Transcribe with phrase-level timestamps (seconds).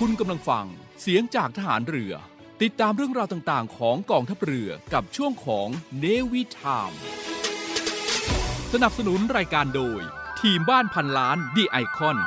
[0.00, 0.66] คุณกำลังฟัง
[1.00, 2.12] เสียงจากทหารเรือ
[2.62, 6.92] ติดตามเรื่องราวต่างๆ ของกองทัพเรือกับช่วงของเนวิทาม
[8.72, 10.00] สนับสนุนรายการโดย
[10.40, 12.18] ทีมบ้านพันล้านดีไอคอน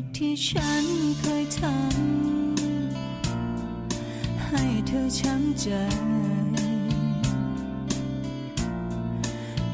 [0.00, 0.84] ดที่ฉัน
[1.20, 3.00] เคยทำ
[4.44, 5.68] ให้เธอช้ำใจ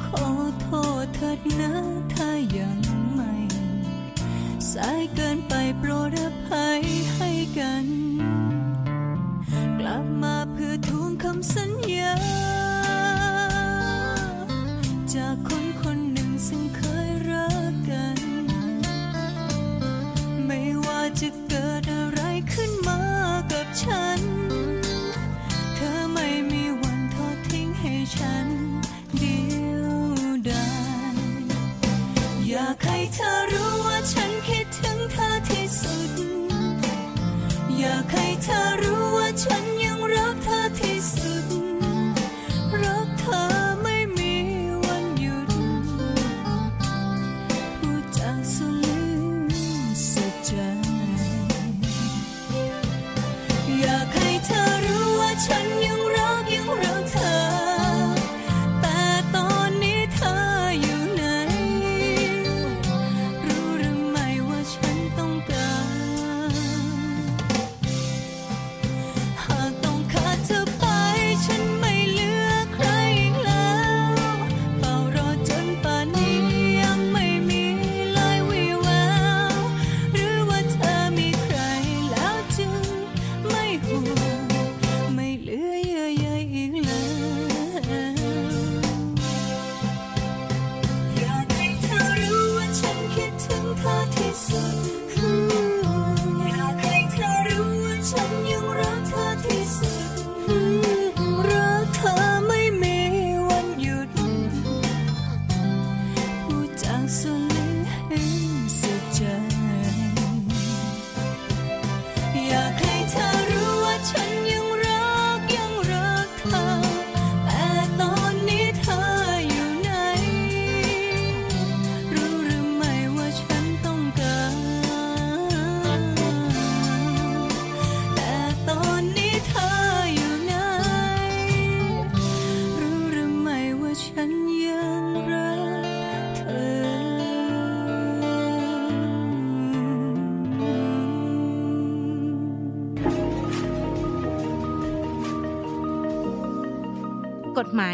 [0.04, 0.26] ขอ
[0.60, 0.66] โท
[1.02, 1.72] ษเถิดนะ
[2.14, 2.80] ถ้ายัง
[3.14, 3.32] ไม่
[4.72, 6.82] สายเกินไปโปรดอภัย
[7.14, 7.86] ให้กัน
[9.78, 11.75] กลับมาเพื่อทวงคำสัญ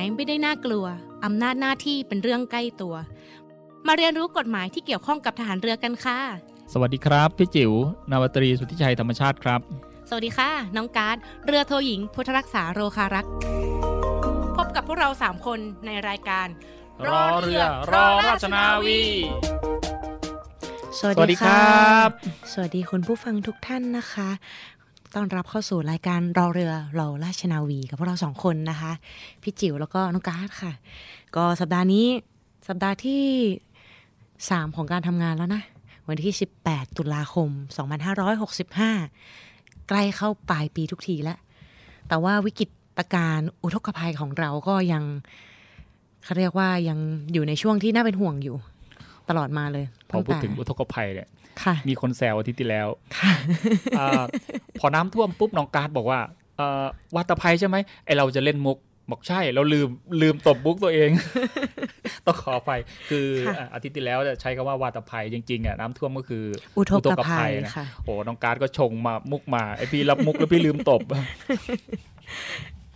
[0.03, 0.87] ยไม่ได้น่ากลัว
[1.25, 2.95] อำนาจหน้าที่เป็นเรื่องใกล้ตัว
[3.87, 6.19] มาเรียนรู้กฎหมายที่เกี่ยวข้องกับทหารเรือกันค่ะ
[6.73, 7.73] สวัสดีครับ พี่จิว๋ว
[8.11, 9.61] นาวตรีสุทธิชัยธรรมชาติครับ
[10.09, 11.17] สวัสดีค่ะ น้องการ์ด
[11.47, 13.27] เรือโทหญิง พุทธรักษาโรคารัก
[14.57, 16.49] พบกับพวกเราสามคนในรายการ
[17.09, 17.63] รอเรือ
[17.93, 19.03] รอราชนาวี
[20.99, 22.09] สวัสดีครับ
[22.53, 24.31] สวัสดีคุณผู้ฟังทุกท่านนะคะ
[25.15, 28.93] ต้อนรับเข้าสู่รายการรอเรือเรอราชนาวีกับพวกเราสองคนนะคะ
[29.43, 30.73] พี่จิ๋วแล้วก็น้องการ์ดค่ะ
[31.37, 32.07] ก็สัปดาห์นี้
[32.69, 33.23] สัปดาห์ที่
[34.51, 35.63] สามของการทำงานแล้วนะ
[36.09, 36.33] วันที่
[36.65, 37.49] 18 ตุลาคม
[39.09, 41.39] 2565 ใกล้เข้าปลายปีทุกทีแล้ว
[42.09, 42.67] แต่ว่าวิกฤ
[42.99, 45.03] ตการอุทกภัยของเราก็ยัง
[46.25, 46.99] เขาเรียกว่ายัง
[47.33, 48.57] อยู่ในช่วงที่น่าเป็นห่วงอยู่
[49.29, 51.29] ตลอดมาเลยพอพูดถึงอุทกภัยเนี่ย
[51.89, 52.89] มีคนแซวอาทิตย์ที่แล้ว
[53.19, 53.33] ค่ะ
[53.99, 54.23] อา
[54.79, 56.21] พอน้ำท่วมปุ๊บน้องการ์ดบอกว่า
[56.57, 56.85] เอ่อ
[57.17, 58.79] วาตภัยใช่ไหมไอเราจะเล่นมุก
[59.11, 59.89] บอกใช่เราลืม
[60.23, 61.11] ลืมตบมุกตัวเอง
[62.27, 62.71] ต้องขอไป
[63.09, 66.45] คือค่ะอะอาทิตย์ที่แล้วจะใช้คำว่าวาตภัยจริงๆอะน้ำท่วมก็คือ
[66.77, 71.03] อุทกภัยนะค่ะโอ้น้องการ์ดก็ชงมามุกมาไอพี่รับมุกแล้วพี่ลืมตบ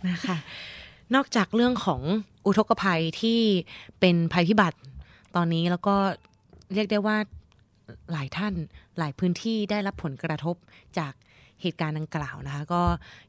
[0.07, 0.37] นะคะ
[1.15, 2.01] นอกจากเรื่องของ
[2.45, 3.39] อุทกภัยที่
[3.99, 4.77] เป็นภัยพิบัติ
[5.35, 5.95] ตอนนี้แล้วก็
[6.73, 7.17] เรียกได้ว่า
[8.11, 8.53] หลายท่าน
[8.99, 10.55] หลายพื้นที่ได้รับผลกระทบ
[10.97, 11.13] จาก
[11.61, 12.81] เหตุการณ์ดังกล่าวนะคะ ก็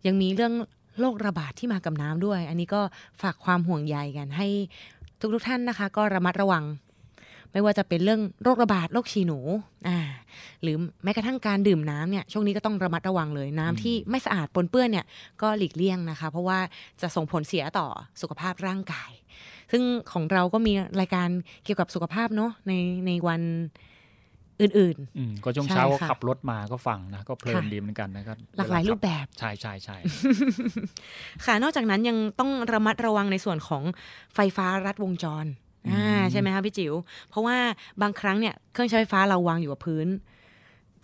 [0.07, 0.55] ยังมีเรื่อง
[1.01, 2.81] โรคระบาดที่มากับน้ำด้วย อันนี้ก็
[3.23, 4.49] ฝากความห่วงใยกันให้
[5.21, 6.65] ทุกๆทท่านนะคะ ก็ระมัดระวัง
[7.53, 9.39] ไม่ว่าจะเป็นเรื่องโรคระบาดโรคฉีหนู
[9.89, 9.99] อ่า
[10.63, 15.07] หรือแม้กระทั่งการดื่มน้ำเนี่ยช่วงนี้ก็ต้องระมัดระวังเลยน้ำที่ไม่สะอาดปนเปื้อนเนี่ย
[15.43, 16.59] ก็หลีกเลี่ยงนะคะ เพราะว่า
[17.01, 17.89] จะส่งผลเสียต่อ
[18.21, 19.11] สุขภาพร่างกาย
[19.73, 19.83] ซึ่ง
[20.13, 21.29] ของเราก็มีรายการ
[21.65, 22.73] เกี่ยวกับสุขภาพเนาะใน
[23.07, 23.43] ในวัน
[24.61, 29.97] อื่นอืมก็ช่วงใช่เช้าก็ค่ะขับรถมาก็ฟังนะ ก็เพลินค่ะดีเหมือนกันนะครับๆหลากหลายรูปแบบ ใช่ใช่ใช่
[31.45, 33.83] ค่ะ นอกจากนั้นยังต้องระมัดระวังในส่วนของ
[34.35, 35.47] ไฟฟ้ารัดวงจร
[35.91, 36.95] อ่าอืมใช่ไหมคะพี่จิ๋ว
[37.31, 37.57] เพราะว่า
[38.03, 40.07] บางครั้งเนี่ยเครื่องใช้ไฟฟ้าเราวางอยู่กับพื้น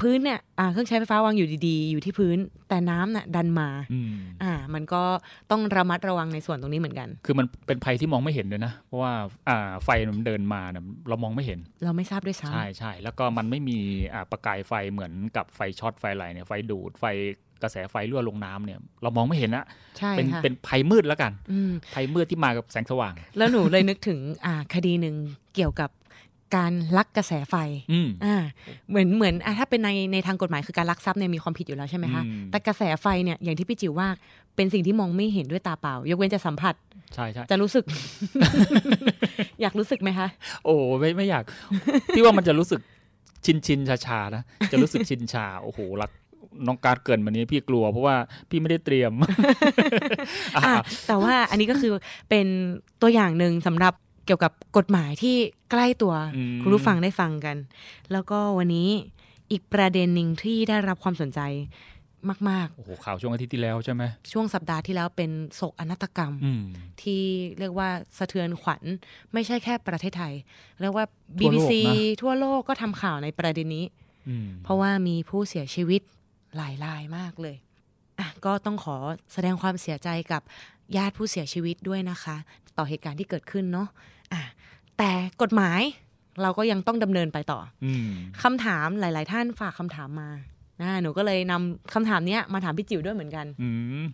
[0.00, 2.38] พื้นเนี่ยอ่าเครื่องใช้ไฟฟ้าวางอยู่ดีๆ อยู่ที่พื้น
[2.68, 5.02] แต่น้ำน่ะดันมาอืมอ่า มันก็
[5.50, 9.12] ต้องระมัดระวังในส่วนตรงนี้เหมือนกัน คือมันเป็นภัยที่มองไม่เห็นเลยนะ เพราะว่า
[9.48, 13.78] อ่าไฟมันเดินมาเนี่ยเรามองไม่เห็น เราไม่ทราบด้วยซ้ใช่ใช่แล้วก็มันไม่มี
[14.14, 17.06] อ่าประกายไฟเหมือนกับไฟช็อตไฟอะไรเนี่ยไฟดูดไฟ
[17.62, 25.14] กระแสไฟรั่วลงน้ำเนี่ย เรามองไม่เห็นนะำใช่เป็นค่ะเป็นภัยมืดแล้วกันอืมภัยมืดที่มากับแสงสว่าง แล้วหนูเลยนึกถึงอ่าคดีหนึ่ง
[25.54, 25.90] เกี่ยวกับ
[26.56, 27.54] การลักกระแสไฟ
[27.92, 28.36] อืมอ่า
[28.88, 34.08] เหมือนเหมือนอะถ้าเป็นในในทางกฎหมายคือการลักทรัพย์เนี่ยมีความผิดอยู่แล้วใช่ไหมคะอืมแต่กระแสไฟเนี่ยอย่างที่พี่จิ๋วว่า
[34.56, 36.74] เป็นสิ่งที่มองไม่เห็นด้วยตาเปล่า ยกเว้นจะสัมผัส
[37.14, 37.84] ใช่ใช่จะรู้สึก
[39.60, 40.28] อยากรู้สึกไหมคะ
[40.64, 41.44] โอ้ไม่ไม่อยาก
[42.14, 42.80] พี่ว่ามันจะรู้สึก
[43.44, 44.42] ชินชินชาชาๆนะ
[44.72, 46.10] จะรู้สึกชินชา โอ้โหรัก
[46.66, 48.16] น้องการดเกินมานี้พี่กลัวเพราะว่า
[48.50, 49.28] พี่ไม่ได้เตรียมอะ
[50.56, 50.74] อะ
[51.06, 51.92] แต่ว่าอันนี้ก็คือ
[52.28, 52.46] เป็น
[53.02, 53.94] ตัวอย่างหนึ่งสำหรับ
[54.26, 55.36] เกี่ยวกับกฎหมายที่
[55.70, 57.56] ใกล้ตัวอืมคุณผู้ฟังได้ฟังกัน
[58.12, 58.88] แล้วก็วันนี้
[59.50, 61.40] อีกประเด็นหนึ่งที่ได้รับความสนใจ
[62.50, 66.62] มากโอ้โห ข่าวช่วงอาทิตย์ที่แล้วใช่ไหมๆช่วงสัปดาห์ที่แล้วเป็นโศกอนาตกรรมอืม
[67.02, 67.22] ที่
[67.58, 67.88] เรียกว่า
[68.18, 68.82] สะเทือนขวัญ
[69.32, 70.34] ไม่ใช่แค่ประเทศไทย
[70.80, 71.06] เรียกว่า
[71.38, 73.86] ทั่วโลก BBC นะทั่วโลกก็ทำข่าวในประเด็นนี้
[74.28, 76.02] อืมเพราะว่ามีผู้เสียชีวิต
[76.56, 77.56] หลายรายมากเลย
[78.18, 78.96] อะก็ต้องขอ
[79.32, 80.42] แสดงความเสียใจกับ
[80.96, 82.36] ญาติผู้เสียชีวิตด้วยนะคะ
[82.78, 84.02] ต่อเหตุการณ์ที่เกิดขึ้นเนาะอะ
[84.98, 85.10] แต่
[85.42, 85.80] กฎหมาย
[86.42, 88.08] เราก็ยังต้องดำเนินไปต่ออืม
[88.42, 90.30] คำถามหลาย ๆ ท่านฝากคำถามมา
[90.80, 93.70] นะหนูก็เลยนำคำถามเนี้ยมาถามพี่จิ๋วด้วยเหมือนกันอื
[94.02, 94.04] ม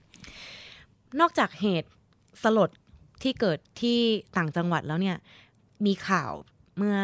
[1.20, 1.90] นอกจากเหตุ
[2.42, 2.70] สลด
[3.22, 3.98] ที่เกิดที่
[4.36, 5.16] ต่างจังหวัดแล้วเนี่ย
[5.86, 6.32] มีข่าว
[6.76, 6.96] เมื่อ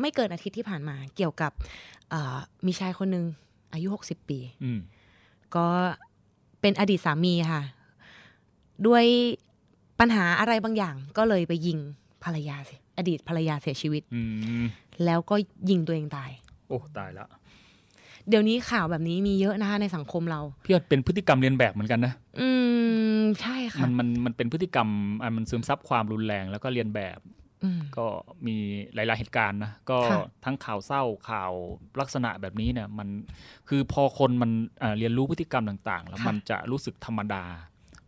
[0.00, 1.52] ไม่เกินอาทิตย์ที่ผ่านมาเกี่ยวกับ
[2.10, 2.36] เอ่อ
[2.66, 3.24] มีชายคนหนึ่ง
[3.72, 4.80] อายุ60ปีอืม
[5.56, 5.66] ก็
[6.60, 7.62] เป็นอดีตสามีค่ะ
[8.86, 9.04] ด้วย
[10.00, 11.78] ปัญหาอะไรบางอย่างก็เลยไปยิง
[12.24, 14.20] ภรรยาเสียอดีตภรรยาเสียชีวิตอื
[14.62, 14.64] ม
[15.04, 15.34] แล้วก็
[15.70, 16.30] ยิงตัวเองตาย
[16.68, 17.26] โอ้ตายละ
[18.28, 22.48] เดี๋ยวนี้ข่าวแบบนี้มีเยอะนะคะในสังคมเราพี่ว่าเป็นพฤติกรรมเรียนแบบเหมือนกันนะ อื
[23.18, 24.88] มใช่ค่ะมันมันมันเป็นพฤติกรรม
[25.22, 27.18] อะมันซึมซับความรุนแรงแล้วก็เรียนแบบ
[27.64, 28.06] อืมก็
[28.46, 28.56] มี
[28.94, 31.52] หลาย ๆเหตุการณ์นะก็ค่ะทั้งข่าวเศร้าข่าว
[32.00, 33.08] ลักษณะแบบนี้เนี่ยมัน
[33.68, 34.50] คือพอคนมัน
[34.80, 37.44] เอ่อเรียนรู้พฤติกรรมต่าง ๆ แล้วค่ะมันจะรู้สึกธรรมดา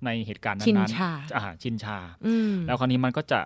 [0.04, 3.40] ในเหตุการณ์นั้นชินๆชาอ่าชินชาอืมแล้วคราวนี้มันก็จะ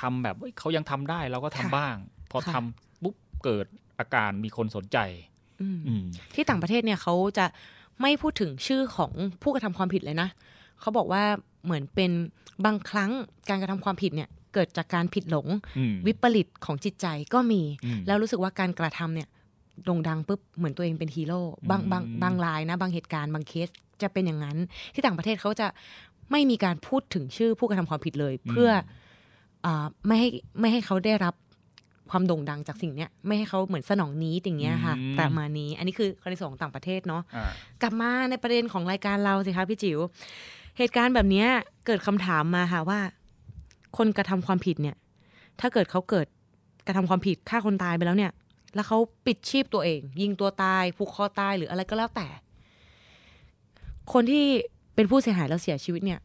[0.00, 1.96] ทำแบบเฮ้ยเขายังทำได้เราก็ทำค่ะบ้าง
[2.30, 3.14] พอค่ะทำปุ๊บ
[3.44, 3.66] เกิด
[3.98, 4.98] อาการมีคนสนใจ
[5.60, 7.46] อืมอืมที่ต่างประเทศเนี่ยเขาจะ
[8.00, 9.12] ไม่พูดถึงชื่อของ
[9.42, 10.28] ผู้กระทำความผิดเลยนะ
[10.80, 11.22] เขาบอกว่า
[11.64, 12.10] เหมือนเป็น
[12.64, 13.10] บางครั้ง
[13.48, 15.46] การกระทำความผิดเนี่ยเกิดจากการผิดหลง
[15.78, 19.28] อืมวิปริตของจิตใจก็มีอืมแล้วรู้สึกว่าการกระทำเนี่ย
[19.84, 21.40] โด่งดังปุ๊บเหมือนตัวเองเป็นฮีโร่
[21.70, 23.68] บางบางอืมบางรายนะ บางเหตุการณ์บางเคส
[24.02, 24.56] จะเป็นอย่างนั้น
[24.94, 25.66] ที่ต่างประเทศเขาจะ
[26.30, 28.70] ไม่มีการพูดถึงชื่อผู้กระทำความผิดเลย เพื่อ
[29.64, 30.28] อาไม่ให้
[30.60, 31.34] ไม่ให้เขาได้รับ
[32.10, 37.50] ความโด่งดังจากสิ่งเนี้ยไม่ให้เขาเหมือนสนองนี้อย่างเงี้ยค่ะอืมประมาณนี้อันนี้คือในส่วนของต่างประเทศเนาะอ่า
[37.82, 39.98] กลับมาในประเด็นของรายการเราสิคะพี่จิ๋ว
[40.78, 41.48] เหตุการณ์แบบเนี้ย
[41.86, 43.00] เกิดคำถามมาค่ะว่า
[43.96, 44.96] คนกระทำความผิดเนี่ย
[45.60, 46.26] ถ้าเกิดเขาเกิด
[46.86, 48.32] กระทำความผิดฆ่าคนตายไปแล้วเนี่ย
[48.74, 52.28] แล้วเขาปิดชีพตัวเอง ยิงตัวตายผูกคอตายหรืออะไรก็แล้วแต่
[54.12, 54.44] คนที่
[54.94, 56.20] เป็นผู้เสียหายแล้วเสียชีวิตเนี่ย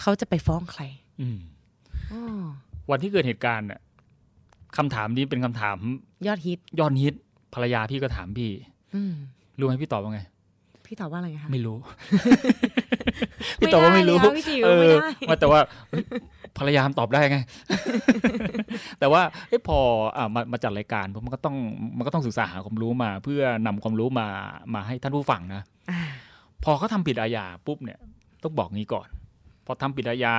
[0.00, 0.82] เขาจะไปฟ้องใคร
[1.20, 1.38] อืม
[2.12, 2.44] อ๋อ
[2.90, 3.80] วันที่เกิดเหตุการณ์น่ะ
[4.76, 5.76] คำถามนี้เป็นคำถาม
[6.26, 7.14] ยอดฮิต ยอดฮิต
[7.54, 8.50] ภรรยาพี่ก็ถามพี่
[8.94, 9.14] อืม
[9.58, 10.20] รู้ไหมพี่ตอบว่าไง
[10.86, 11.78] พี่ตอบว่าอะไรคะไม่รู้
[13.60, 14.96] พี่ตอบว่าไม่รู้ไม่ได้เลยค่ะพี่จิ๋วเอไม่อได้
[15.28, 15.60] ว่าแต่ว่า
[15.90, 16.04] เฮ้ย
[16.58, 17.38] ภรรยามนตอบได้ไง
[18.98, 19.78] แต่ว่าเอ้ยพอ
[20.16, 21.56] อ่ามามาจัดรายการมันก็ต้อง
[21.96, 24.26] มันก็ต้องศึกษาหาความรู้มา เพื่อนำความรู้มา
[24.74, 26.00] มาให้ท่านผู้ฟังนะอ่า
[26.64, 27.98] พอเขาทำผิดอาญาปุ๊บเนี่ย
[28.42, 29.08] ต้องบอกงี้ก่อน
[29.66, 30.36] พอทำผิดอาญา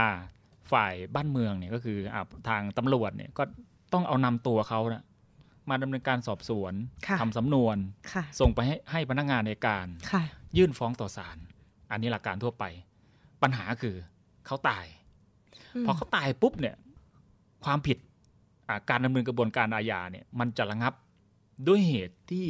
[0.72, 3.44] ฝ่ายบ้านเมืองเนี่ยก็คืออ่าทางตำรวจเนี่ยก็
[3.94, 5.04] ต้องเอานำตัวเขานะ
[5.70, 6.74] มาดำเนินการสอบสวน
[7.08, 7.78] ค่ะทำสำนวน
[8.14, 10.24] ค่ะส่งไปให้ให้พนักงานในการค่ะ
[10.58, 11.38] ยื่นฟ้องต่อศาล
[11.92, 12.64] อันนี้หลักการทั่วไป
[13.42, 13.96] ปัญหาคือ
[14.46, 14.86] เขาตาย
[15.86, 16.76] พอเขาตายปุ๊บเนี่ย
[17.66, 17.98] ความผิด
[18.68, 20.94] อ่าการดำเนินกระบวนการอาญาเนี่ยมันจะระงับ
[21.68, 22.48] ด้วยเหตุที่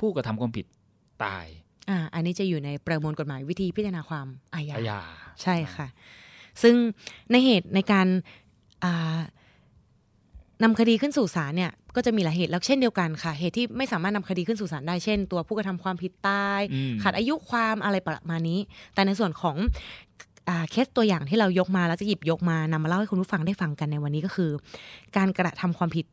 [0.00, 0.66] ผู้กระทำความผิด
[1.24, 1.46] ตาย
[1.88, 4.98] อ่าอันนี้จะอยู่ในประมวลกฎหมายวิธีพิจารณาความอาญาอาญา
[5.42, 5.86] ใช่ค่ะ
[6.62, 6.74] ซึ่ง
[7.32, 8.06] ในเหตุในการ
[8.84, 9.18] อ่า
[10.62, 18.60] นำคดีขึ้นสู่ศาลเนี่ยก็จะมีหลายเหตุแล้วเช่นเดียวกันค่ะ เหตุที่ไม่สามารถนำคดีขึ้นสู่ศาลได้เช่น ตัวผู้กระทำความผิดตายอืมขาดอายุความอะไรประมาณนี้
[18.94, 19.56] แต่ในส่วนของ
[20.48, 24.50] อ่าเคสตัวอย่างที่เรายกมาแล้วจะหยิบยกมานำมาเล่าให้คุณผู้ฟังได้ฟังกันในวันนี้ก็คือ
[25.16, 26.06] การกระทำความผิด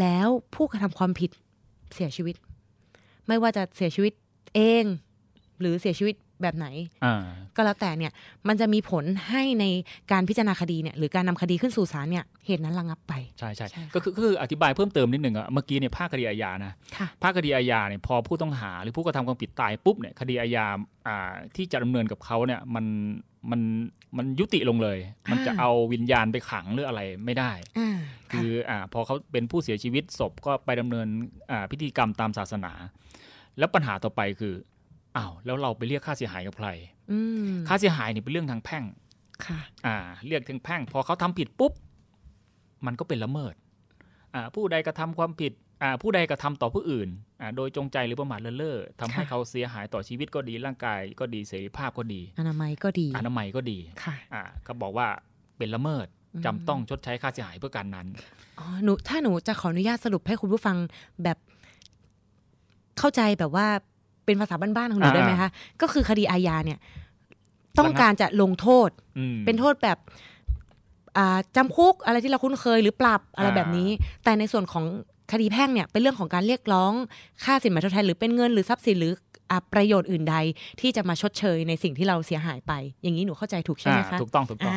[0.00, 1.30] แล้วผู้กระทำความผิด
[1.94, 2.34] เสียชีวิต
[3.26, 4.12] ไม่ว่าจะเสียชีวิต
[4.56, 4.84] เอง
[5.60, 6.66] หรือเสียชีวิตแบบไหน
[7.04, 7.24] อ่า
[7.56, 8.12] ก็แล้วแต่เนี่ย
[8.48, 9.64] มันจะมีผลให้ใน
[10.12, 20.66] การพิจารณาคดีเนี่ยหรือการนำคดีขึ้นสู่ศาลเนี่ยเหตุนั้นระงับไป ใช่ใช่ใช่ค่ะก็คือก็คืออธิบายเพิ่มเติมนิดหนึ่งอะเมื่อกี้เนี่ยภาคคดีอาญานะค่ะภาคคดีอาญาเนี่ยพอผู้ต้องหา หรือผู้กระทำความผิดตายปุ๊บเนี่ยคดีอาญา
[21.08, 22.86] อ่าที่จะดำเนินกับเขาเนี่ยมัน
[23.50, 23.60] มัน
[24.16, 24.98] มันยุติลงเลย
[25.30, 27.98] มันจะเอาวิญญาณไปขังหรืออะไรไม่ได้อ่า
[28.32, 31.06] คืออ่าพอเขาเป็นผู้เสียชีวิตศพก็ไปดำเนิน
[31.50, 32.72] อ่าพิธีกรรมตามศาสนา
[33.58, 34.54] แล้วปัญหาต่อไปคือ
[35.16, 36.68] อ้าวแล้วเราไปเรียกค่าเสียหายกับใคร
[37.10, 38.84] อืมค่าเสียหายนี่เป็นเรื่องทางแพ่ง
[39.46, 39.96] ค่ะ อ่า
[40.26, 41.72] เรียกทางแพ่ง พอเขาทำผิดปุ๊บ
[42.86, 43.54] มันก็เป็นละเมิด
[44.34, 47.08] อ่า ผู้ใดกระทำความผิด อ่า ผู้ใดกระทำต่อผู้อื่น
[47.40, 55.08] อ่า โดยจงใจหรือประมาทเลินเล่อทำให้ค่ะเขาเสียหายต่อชีวิตก็ดีร่างกายก็ดีเสรีภาพก็ดี อนามัยก็ดี อนามัยก็ดีค่ะ อ่า ก็บอกว่า
[55.58, 58.06] เป็นละเมิดอืมจำต้องชดใช้ค่าเสียหายเพื่อการนั้น
[58.58, 60.76] อ๋อ หนู ถ้าหนูจะขออนุญาตสรุปให้คุณผู้ฟัง
[61.22, 61.38] แบบ
[62.98, 63.66] เข้าใจแบบว่า
[64.24, 65.50] เป็นภาษาบ้านๆของหนูอ่าได้ไหมคะ
[65.80, 66.78] ก็คือคดีอาญาเนี่ย
[67.78, 69.98] ต้องการจะลงโทษอืมเป็นโทษแบบ
[71.16, 73.88] อ่าจำคุกอะไรที่เราคุ้นเคยหรือปรับอะไรอ่าแบบนี้
[74.24, 74.84] แต่ในส่วนของ
[75.32, 76.92] คดีแพ่งเนี่ยเป็นเรื่องของการเรียกร้อง
[77.44, 79.12] ค่าสินไหมทดแทนหรือเป็นเงินหรือทรัพย์สินหรือ
[79.50, 80.36] อ่าประโยชน์อื่นใด
[80.80, 82.72] ที่จะมาชดเชยในสิ่งที่เราเสียหายไป
[83.02, 84.74] อย่างนี้หนูเข้าใจถูกใช่ไหมคะอ่าถูกต้องถูกต้อง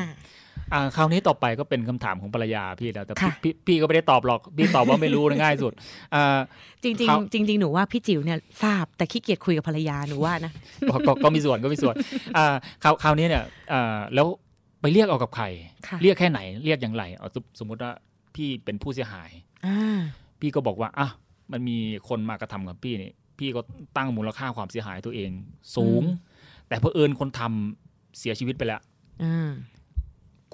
[0.74, 5.74] อ่าอ่าคราวนี้ต่อไปก็เป็นคำถามของภรรยาพี่แล้วแต่พี่ค่ะพี่พี่ก็ไม่ได้ตอบหรอกพี่ตอบว่าไม่รู้นะง่ายสุด
[6.16, 6.40] อ่า
[6.84, 10.52] จริงครับๆจริงๆหนูว่าพี่จิ๋วเนี่ยทราบแต่ขี้เกียจคุยกับภรรยาหนูว่านะ
[10.90, 11.96] ก็ก็ก็มีส่วนก็มีส่วน
[12.38, 14.28] อ่าคราวคราวนี้เนี่ยอ่าแล้ว
[14.82, 15.46] ไปเรียกเอากับใคร
[15.88, 17.92] ค่ะเรียกแค่ไหนเรียกอย่างไรเอาสมสมมติว่า
[18.36, 19.30] พี่เป็นผู้เสียหาย
[19.66, 20.00] อ่า
[20.40, 21.10] พี่ก็บอกว่าอะ
[21.52, 21.78] มันมี
[22.10, 23.62] คนมากระทำกับพี่นี่พี่ก็
[23.98, 25.32] ตั้งมูลค่าความเสียหายตัวเอง
[25.76, 26.04] สูง
[26.68, 28.82] แต่เพอเอิญคนทำเสียชีวิตไปแล้ว
[29.24, 29.50] อ่า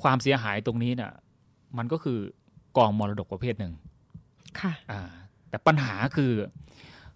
[0.01, 1.11] ความเสียหายตรงนี้น่ะ
[1.77, 2.19] มันก็คือ
[2.77, 3.73] กองมรดกประเภทหนึ่ง
[4.59, 5.01] ค่ะ อ่า
[5.49, 6.31] แต่ปัญหาคือ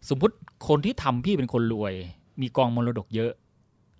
[0.10, 0.36] สมมุติ
[0.68, 1.94] คนที่ทำพี่เป็นคนรวย
[2.42, 3.32] มีกองมรดกเยอะ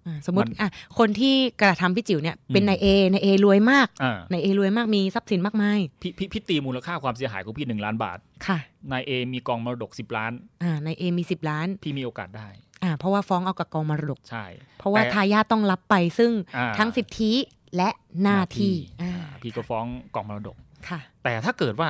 [0.06, 8.18] อ่าสมมติมันอะคนที่กระทำพี่จิ๋วเนี่ยเป็นอืมนายเอนายเอรวยมากอ่านายเอรวยมากมีทรัพย์สินมากมายพี่พี่พี่ตีมูลค่าความเสียหายของพี่หนึ่งล้านบาท
[8.48, 8.58] ค่ะ
[8.92, 10.32] นายเอมีกองมรดกสิบล้าน
[10.64, 12.48] อ่านายเอมีสิบล้าน พี่มีโอกาสได้
[12.84, 14.46] อ่าเพราะว่าฟ้องเอากับกองมรดกใช่
[14.80, 17.32] เพราะว่าแต่ทายาทต้องรับไปซึ่งอ่าทั้งสิทธิ
[17.76, 17.90] และ
[18.24, 19.86] หน้าที่อ่าอ่าพี่ก็ฟ้อง
[20.16, 20.58] กองมรดก
[20.90, 21.90] ค่ะ แต่ถ้าเกิดว่า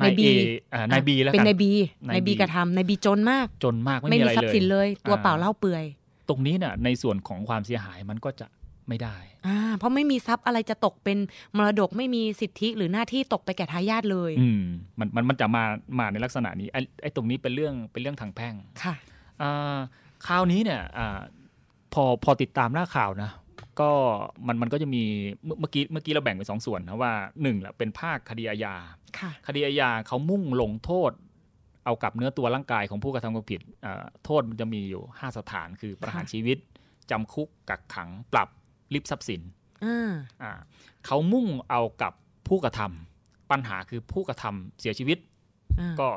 [0.00, 0.30] นายนาย B เอ
[0.74, 1.70] อ่านายบีแล้วเป็กันนนายบี
[2.08, 5.84] นายนายบี B กระทำนายบีจนมาก จนมากไม่ไม่มีมีอะไรทรัพเลย์ยสินเลย ตัวอ่าเปล่าเล่าเปลือย
[6.28, 8.46] ตรงนี้เนี่ยในส่วนของความเสียหายมันก็จะ
[8.88, 11.18] ไม่ได้อ่าเพราะไม่มีทรัพย์อะไรจะตกเป็น
[11.56, 14.62] มรดกไม่มีสิทธิหรือหน้าที่ตกไปแก่ทายาทเลย อืม
[14.98, 15.64] มันมันมันจะมา
[15.98, 18.94] มาในลักษณะนี้ไอ้ไอ้ตรงนี้เป็นเรื่องเป็นเรื่องทางแพ่งค่ะ
[19.42, 19.78] อ่า
[20.26, 21.18] คราวนี้เนี่ยอา
[21.94, 23.30] พอพอติดตามหน้าข่าวนะ
[23.80, 23.90] ก็
[24.46, 25.04] มันมันก็จะมี
[25.44, 28.74] เมื่อเมื่อกี้เมื่อกี้เราแบ่งเป็นสองส่วนนะว่าหนึ่งแหละเป็นภาคคดีอาญา
[29.18, 31.12] ค่ะคดีอาญาเขามุ่งลงโทษ
[31.84, 36.58] เอากับเนื้อตัวร่างกายของผู้กระทำความผิดอ่าโทษมันจะมีอยู่ 5 สถานคือประหารค่ะชีวิต
[37.10, 38.48] จำคุกกักขังปรับ
[38.94, 39.42] ริบทรัพย์สิน
[39.84, 40.52] อ่าอ่า
[41.06, 42.12] เขามุ่งเอากับ
[42.48, 45.18] ผู้กระทำปัญหาคือผู้กระทำเสียชีวิต
[45.80, 46.08] อ่าก็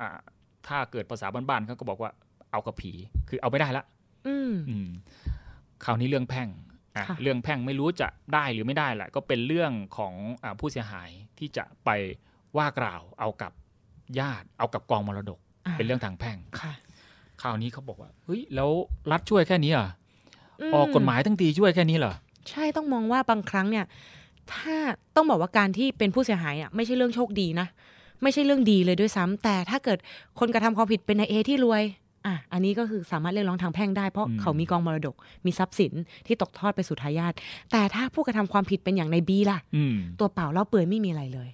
[0.00, 0.18] อ่า
[0.66, 2.10] ถ้าเกิดภาษาบ้านๆเขาก็บอกว่า
[2.52, 2.92] เอากับผี
[3.28, 3.84] คือเอาไม่ได้ละ
[4.26, 4.88] อืมอืม
[5.84, 6.48] คราวนี้เรื่องแพ่ง
[6.96, 11.90] อะค่ะเรื่องแพ่งไม่รู้จะได้หรือไม่ได้แหละก็เป็นเรื่องของอาผู้เสียหายที่จะไป
[12.56, 13.52] ว่ากล่าวเอากับ
[14.20, 16.72] ญาติเอากับกองมรดกาเป็นเรื่องทางแพ่งค่ะ
[17.42, 18.70] คราวนี้เขาบอกว่าเฮ้ยแล้ว
[19.10, 19.90] รัฐช่วยแค่นี้เหรอะ
[20.60, 22.14] อืมออกกฎหมายทั้งทีช่วยแค่นี้เหรอ
[22.50, 23.84] ใช่ต้องมองว่าบางครั้งเนี่ย
[24.52, 24.76] ถ้า
[25.16, 27.66] ต้องบอกว่าการที่เป็นผู้เสียหายอะไม่ใช่เรื่องโชคดีนะ
[28.22, 29.98] ไม่ใช่เรื่องดีเลยด้วยซ้ำแต่ถ้าเกิด
[30.38, 31.82] คนกระทำความผิดเป็นนายเอที่รวย
[32.26, 35.16] อะอันนี้ก็คือสามารถเรียกร้องทางแพ่งได้เพราะอืมเขามีกองมรดก
[35.46, 35.92] มีทรัพย์สิน
[36.26, 37.32] ที่ตกทอดไปสู่ทายาท
[37.72, 41.48] แต่ถ้าผู้กระทำความผิดเป็นอย่างในบีล่ะอืมตัวเปล่าเล่าเปื่อยไม่มีอะไรเลย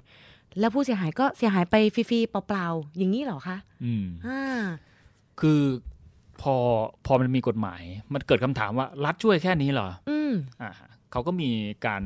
[0.61, 4.63] แล้วผู้เสียหายก็เสียหายไปฟรีๆเปล่าๆอย่างนี้เหรอคะอืมอ่า
[5.41, 5.61] คือ
[6.43, 6.55] พอ
[7.07, 10.71] พอมันมีกฎหมาย มันเกิดคำถามว่ารัฐช่วยแค่นี้เหรอ อืมอ่า
[11.13, 11.49] เขาก็มี
[11.87, 12.03] การ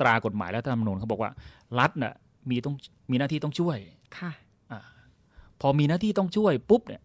[0.00, 1.30] ตรากฎหมายและรัฐธรรมนูญเขาบอกว่า
[1.78, 2.14] รัฐน่ะ
[2.50, 2.74] มีต้อง
[3.10, 3.76] มีหน้าที่ต้องช่วย
[4.18, 4.32] ค่ะ
[4.72, 4.80] อา
[5.60, 7.02] พอมีหน้าที่ต้องช่วยปุ๊บเนี่ย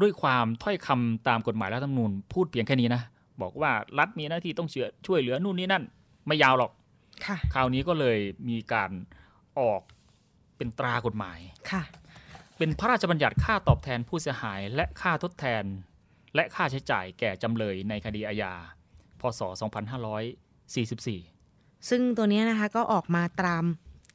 [0.00, 3.02] ด้วยความถ้อยคำตามกฎหมายและรัฐธรรมนูญพูดเพียงแค่นี้นะ
[3.42, 5.84] บอกว่ารัฐมีหน้าที่ต้องเชื่อช่วยเหลือนู่นนี่นั่น
[6.26, 6.72] ไม่ยาวหรอก
[7.26, 8.18] ค่ะคราวนี้ก็เลย
[8.48, 8.90] มีการ
[9.58, 9.82] ออก
[10.56, 11.38] เป็นตรากฎหมาย
[11.70, 11.82] ค่ะ
[12.58, 15.64] เป็นพระราชบัญญัติค่าตอบแทนผู้เสียหาย และค่าทดแทน
[16.34, 18.52] และค่าใช้จ่ายแก่จำเลยในคดีอาญา
[19.20, 19.40] พศ
[21.04, 23.64] 2544 ซึ่งตัวเนี้ยนะคะก็ออกมาตาม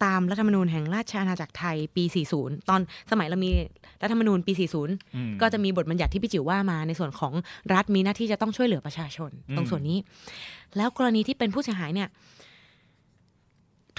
[0.03, 2.03] ตามรัฐธรรมนูญแห่งราชอาณาจักรไทยปี
[2.37, 3.51] 40 ตอนสมัยเรามี
[4.01, 7.33] รัฐธรรมนูญปี 40อืมก็จะมีบทบัญญัติที่พี่จิ๋วว่ามาในส่วนของ
[7.73, 9.97] รัฐมีหน้าที่จะต้องช่วยเหลือประชาชนอืมตรงส่วนนี้
[10.77, 12.09] แล้วกรณีที่เป็นผู้เสียหายเนี่ย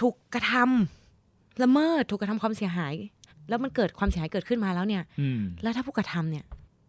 [0.00, 2.94] ถูกกระทำละเมิดถูกกระทำความเสียหาย
[3.48, 6.44] แล้วมันเกิดความเสียหายเกิดขึ้นมาแล้วเนี่ยอืมแล้วถ้าผู้กระทำเนี่ย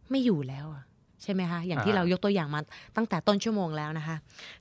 [0.09, 0.83] ไม่อยู่แล้วอะ
[1.23, 2.61] ใช่ไหมคะ อย่างที่อ่าเรายกตัวอย่างมา
[2.95, 4.15] ตั้งแต่ต้นชั่วโมงแล้วนะคะ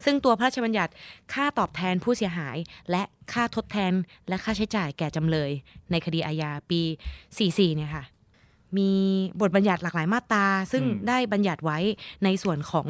[0.04, 0.92] ซึ่งตัวพระราชบัญญัติ
[1.32, 2.56] ค่าตอบแทนผู้เสียหาย
[2.90, 3.92] และค่าทดแทน
[4.28, 5.50] และค่าใช้จ่ายแก่จำเลย
[5.90, 6.80] ในคดีอาญาปี
[7.28, 8.04] 44 เนี่ยค่ะ
[8.78, 8.90] มี
[9.40, 11.78] บทบัญญัติหลากหลายมาตรา ซึ่งอืมได้บัญญัติไว้
[12.24, 12.86] ในส่วนของ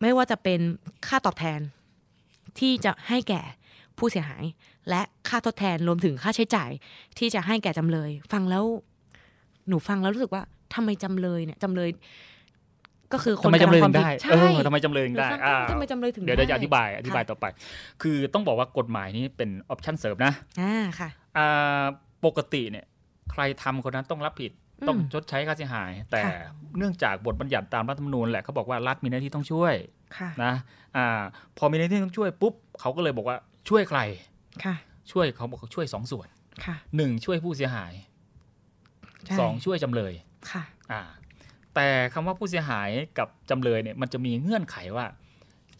[0.00, 0.60] ไม่ว่าจะเป็น
[1.06, 1.60] ค่าตอบแทน
[2.58, 3.42] ที่จะให้แก่
[3.98, 4.44] ผู้เสียหาย
[4.90, 6.70] และค่าทดแทนรวมถึงค่าใช้จ่าย
[7.18, 8.64] ที่จะให้แก่จำเลย ฟังแล้ว
[9.68, 10.42] หนูฟังแล้วรู้สึกว่า
[10.74, 11.90] ทำไมจำเลยเนี่ยจำเลย
[13.12, 17.46] ก็คือคทำนไมกจำระเลยทำคถึวามงผิได้ดใช่เออทำไมจำเลยถึงได้หนูฟังอ่าทำไมจำเลยถึงเดี๋ยวเดี๋ยวจะได้อธิบายอธิบายค่ะต่อไป
[18.02, 21.84] คือต้องบอกว่ากฎหมายนี้เป็นออปชั่นเสริมนะอ่าค่ะอ่า
[22.24, 22.84] ปกติเนี่ย
[23.32, 26.36] ใครทำคนนั้นต้องรับผิดอืมต้องชดใช้ค่าเสียหาย แต่ค่ะ
[26.78, 29.74] เนื่องจากบทบัญญัติตามรัฐธรรมนูญแหละเขาบอกว่ารัฐมีหน้าที่ต้องช่วย
[30.18, 30.52] ค่ะนะ
[30.96, 31.22] อ่า
[31.58, 33.36] พอมีหน้าที่ต้องช่วยปุ๊บเขาก็เลยบอกว่า
[33.68, 34.00] ช่วยใคร
[34.64, 34.74] ค่ะ
[35.12, 36.28] ช่วยเขาบอกเขาช่วยสองส่วน
[36.64, 37.92] ค่ะหนึ่งช่วยผู้เสียหาย
[39.26, 40.12] ใช่สองช่วยจำเลย
[40.50, 41.00] ค่ะ อ่า
[41.74, 45.06] แต่คำว่าผู้เสียหายกับจำเลยเนี่ยมันจะมีเงื่อนไขว่า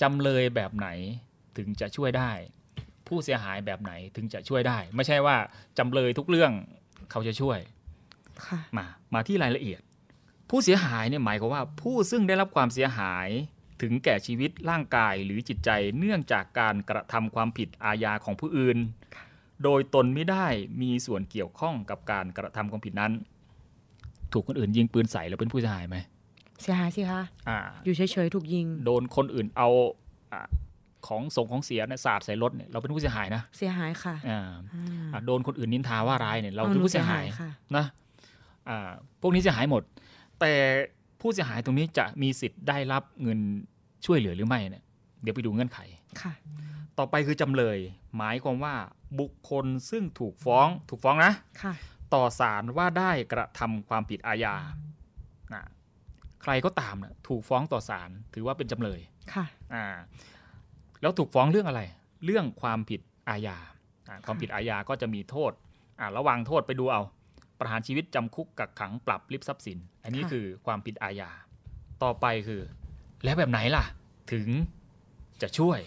[0.02, 0.88] จำเลยแบบไหน
[1.56, 2.32] ถึงจะช่วยได้
[3.08, 5.36] ผู้เสียหายแบบไหนถึงจะช่วยได้ ไม่ใช่ว่า
[5.78, 6.52] จำเลยทุกเรื่อง
[7.10, 7.58] เขาจะช่วย
[8.44, 9.80] ค่ะมามาที่รายละเอียด
[10.50, 13.28] ผู้เสียหายเนี่ยหมายความว่าผู้ซึ่งได้รับความเสียหาย
[13.82, 18.78] ถึงแก่ชีวิตร่างกายหรือจิตใจเนื่องจากการกระทำความผิดอาญาของผู้อื่น
[19.64, 20.46] โดยตนไม่ได้
[20.82, 23.12] มีส่วนเกี่ยวข้องกับการกระทำความผิดนั้น
[24.34, 25.96] ถูกคนอื่นยิงปืนใส่แล้วเป็นผู้เสียหายไหม
[26.62, 29.68] เสียหายสิคะอ่า อยู่เฉยๆถูกยิง โดนคนอื่นเอา
[30.32, 30.40] อา
[31.06, 34.40] ของส่งของเสียเนี่ยสาดใส่รถเนี่ยเราเป็นผู้เสียหายนะเสียหายค่ะอ่า
[34.74, 37.84] อ่าอ่าโดนคนอื่นนินทาว่าร้ายเนี่ยเราอ๋อคือหนูผู้เสียหายค่ะนะ
[38.68, 38.90] อ่า
[39.20, 39.82] พวกนี้เสียหายหมด
[40.40, 40.52] แต่
[41.20, 43.38] ผู้เสียหายตรงนี้จะมีสิทธิ์ได้รับเงิน
[44.06, 44.84] ช่วยเหลือหรือไม่เนี่ย
[45.22, 45.78] เดี๋ยวไปดูเงื่อนไข
[46.20, 46.32] ค่ะ
[46.98, 47.78] ต่อไปคือจำเลย
[48.16, 48.74] หมายความว่า
[49.20, 51.74] บุคคลซึ่งถูกฟ้องถูกฟ้องนะค่ะ
[52.14, 54.54] ต่อศาลว่าได้กระทำความผิดอาญา
[55.54, 55.62] นะ
[56.42, 59.00] ใครก็ตามนะถูกฟ้องต่อศาลถือว่าเป็นจำเลย
[59.34, 59.44] ค่ะ
[59.74, 59.86] อ่า
[61.00, 61.82] แล้วถูกฟ้องเรื่องอะไร
[62.24, 63.58] เรื่องความผิดอาญา
[64.08, 65.52] อ่าความผิดอาญาก็จะมีโทษ
[66.00, 67.02] อ่าระวังโทษไปดูเอา
[67.58, 71.30] ประหารชีวิตจำคุกกักขังปรับริบทรัพย์สิน อันนี้ค่ะคือความผิดอาญา
[72.02, 72.62] ต่อไปคือ
[73.24, 73.84] แล้วแบบไหนล่ะ
[74.32, 74.48] ถึง
[75.42, 75.80] จะช่วย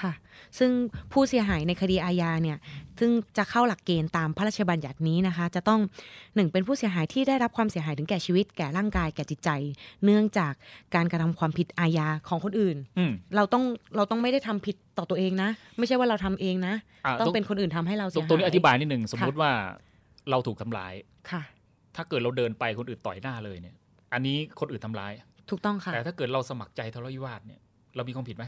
[0.00, 0.12] ค่ะ
[0.58, 0.70] ซึ่ง
[1.12, 2.58] ผู้เสียหายในคดีอาญาเนี่ย
[3.00, 5.80] ซึ่งจะเข้าหลักเกณฑ์ตามพระราชบัญญัตินี้นะคะ จะต้อง
[6.34, 9.50] หนึ่งเป็นผู้เสียหายที่ได้รับความเสียหายถึงแก่ชีวิต แก่ร่างกาย แก่จิตใจ
[10.04, 10.52] เนื่องจาก
[10.94, 13.64] การกระทำความผิดอาญาของคนอื่นอืมเราต้อง
[13.96, 16.74] เราต้องไม่ได้ทำผิดต่อตัวเองนะ ไม่ใช่ว่าเราทำเองนะ
[17.06, 19.52] อ่าต้องตรงเป็นคนอื่นทำให้เราตเสีรยงหายตรงนี้อธิบายนิดหนึ่งสมมุติค่ะว่า
[20.30, 20.92] เราถูกทำร้าย
[21.30, 21.42] ค่ะ
[21.96, 23.74] ถ้าเกิดเราเดินไปคนอื่นต่อยหน้าเลยเนี่ย
[24.12, 25.12] อันนี้คนอื่นทำร้าย
[25.50, 27.60] ถูกต้องค่ะ แต่ถ้าเกิดเราสมัครใจทะเลาะวิวาทเนี่ย
[27.96, 28.44] เรามีความผิดไหม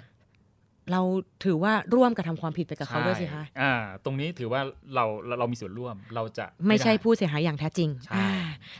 [0.92, 1.01] เรา
[1.44, 3.73] ถือว่าร่วมกระทำความผิดไปกับเขาด้วยสิคะอ่า
[4.05, 4.61] ตรงนี้ถือว่า
[4.94, 8.29] เราเราเรามีส่วนร่วมเราจะไม่ใช่ด้ผู้เสียหายอย่างแท้จริงใช่อ่า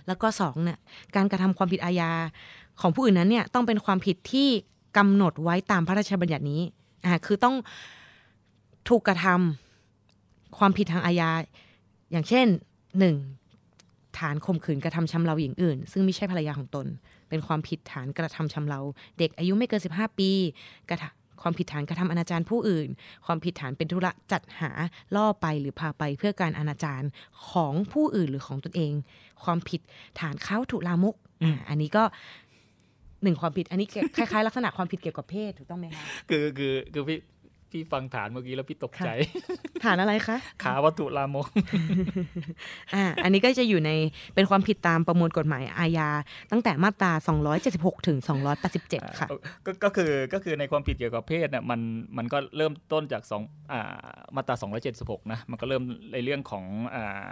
[0.07, 0.79] แล้วก็สองเนี่ย
[1.17, 2.11] การกระทำความผิดอาญา
[2.81, 4.49] ของผู้อื่นนั้นเนี่ยต้องเป็นความผิดที่
[4.97, 6.63] กำหนดไว้ตามพระราชบัญญัตินี้
[7.07, 7.55] อ่าคือต้อง
[8.89, 11.31] ถูกกระทำความผิดทางอาญา
[12.13, 12.47] อย่างเช่น
[12.99, 13.15] หนึ่ง
[14.19, 16.87] ฐานข่มขืนกระทำชำเราหญิงอื่น ซึ่งไม่ใช่ภรรยาของตน
[17.29, 18.81] เป็นความผิดฐานกระทำชำเรา
[19.19, 20.31] เด็กอายุไม่เกิน15 ปี
[20.91, 22.89] กระทำ ความผิดฐานกระทำอนาจารผู้อื่น
[23.27, 24.71] ความผิดฐานเป็นธุระจัดหา
[25.17, 27.03] ล่อไปหรือพาไปเพื่อการอนาจาร
[27.51, 28.93] ของผู้อื่นหรือของตนเอง
[29.45, 29.81] ความผิด
[30.21, 32.03] ฐานค้าวัตถุลามกอ่าอันนี้ก็
[33.23, 37.19] หนึ่งความผิดอันนี้คล้ายๆลักษณะความผิดเกี่ยวกับเพศถูกต้องไหมคะคือคือคือพี่
[37.75, 39.09] พี่ฟังฐานเมื่อกี้แล้วพี่ตกใจ
[39.85, 41.47] ฐานอะไรคะขาวัตถุลามก
[42.95, 43.91] อ่าอันนี้ก็จะอยู่ใน
[44.35, 46.09] เป็นความผิดตามประมวลกฎหมายอาญา
[46.51, 47.13] ตั้งแต่มาตรา
[47.61, 48.19] 276 ถึง
[48.69, 49.29] 287 ค่ะ
[49.67, 51.81] ก็ก็คือก็คือในความผิดเกี่ยวกับเพศเนี่ยมัน
[52.17, 54.55] มันก็เริ่มต้นจากสองอ่ามาตรา
[54.95, 55.83] 276 นะ มันก็เริ่ม
[56.13, 57.31] ในเรื่องของอ่า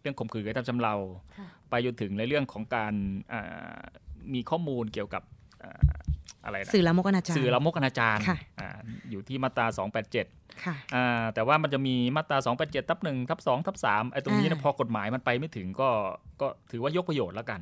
[0.00, 0.94] เรื่องข่มขืนกระทำชำเรา
[1.36, 2.94] ค่ะไปจนถึงในเรื่องของการ
[3.32, 3.78] อ่า
[4.34, 5.22] มีข้อมูลเกี่ยวกับ
[6.42, 8.68] อ่าอะไรนะสื่อละมกอนาจารสื่อละมกอนาจารค่ะอ่า
[9.10, 9.66] อยู่ที่มาตรา
[10.14, 15.88] 287ค่ะอ่าแต่ว่ามันจะมีมาตรา 287ทับ1ทับ2ทับ3ไอ้ตรงนี้เนยอ่าพอกฎหมายมันไปไม่ถึงก็
[16.40, 17.60] ก็ถือว่ายกประโยชน์แล้วกัน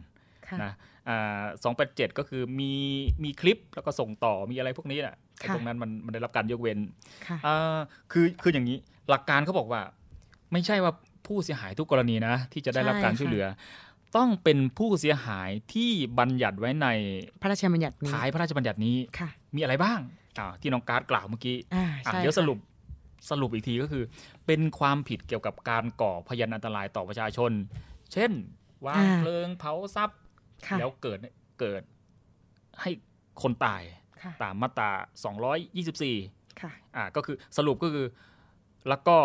[0.49, 0.73] ค่ะนะ
[1.09, 1.43] อ่า
[1.79, 2.73] 287ก็คือมี
[3.25, 6.79] มีคลิปแล้วก็ส่งต่อมีอะไรพวกนี้แหละไอ้ค่ะตรงนั้นมันมันได้รับการยกเว้น
[7.27, 7.79] ค่ะอ่า
[8.13, 8.77] คือคืออย่างนี้
[9.11, 9.81] หลักการเขาบอกว่า
[10.53, 10.93] ไม่ใช่ว่า
[11.27, 13.47] ผู้เสียหายทุกกรณีนะ ที่จะได้รับการใช่ค่ะช่วยเหลือ
[14.17, 16.89] ต้องเป็นผู้เสียหายที่บัญญัติไว้ใน
[17.41, 20.01] พระราชบัญญัตินี้ท้ายพระราชบัญญัตินี้ค่ะมีอะไรบ้าง
[20.39, 22.59] อ่าที่น้องการ์ดกล่าวเมื่อกี้อ่าอะใช่เดี๋ยวค่ะสรุป
[23.31, 24.05] สรุปอีกทีก็คือ
[24.47, 27.53] เป็นความผิดเกี่ยวกับการก่อพยานอันตรายต่อประชาชน
[28.13, 28.31] เช่น
[28.87, 30.19] วางเพลิงเผาทรัพย์
[30.67, 31.19] ค่ะแล้วเกิด
[31.61, 31.83] เกิด
[32.81, 32.91] ให้
[33.43, 33.83] คนตาย
[34.23, 34.91] ค่ะตามมาตรา
[35.77, 38.07] 224ค่ะอ่าก็คือสรุปก็คือ
[38.89, 39.17] แล้วก็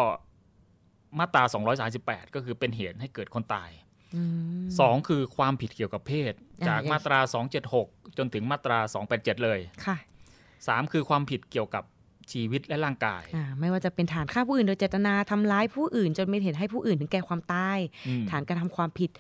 [1.20, 1.44] มาตรา
[1.90, 3.83] 238 ก็คือเป็นเหตุให้เกิดคนตายอืม
[4.80, 7.20] สองคือความผิดเกี่ยวกับเพศอ่าจากอย่างมาตรา
[7.64, 8.80] 276 จนถึงมาตรา
[9.12, 9.98] 287 เลยค่ะ
[10.68, 11.84] สามคือความผิดเกี่ยวกับ
[12.32, 19.12] ชีวิตและร่างกายอ่าไม่ว่าจะเป็นฐานฆ่าผู้อื่นโดยเจตนาทำร้ายผู้อื่น จนเป็นเหตุให้ผู้อื่นถึงแก่ความตายอืมฐานกระทำความผิด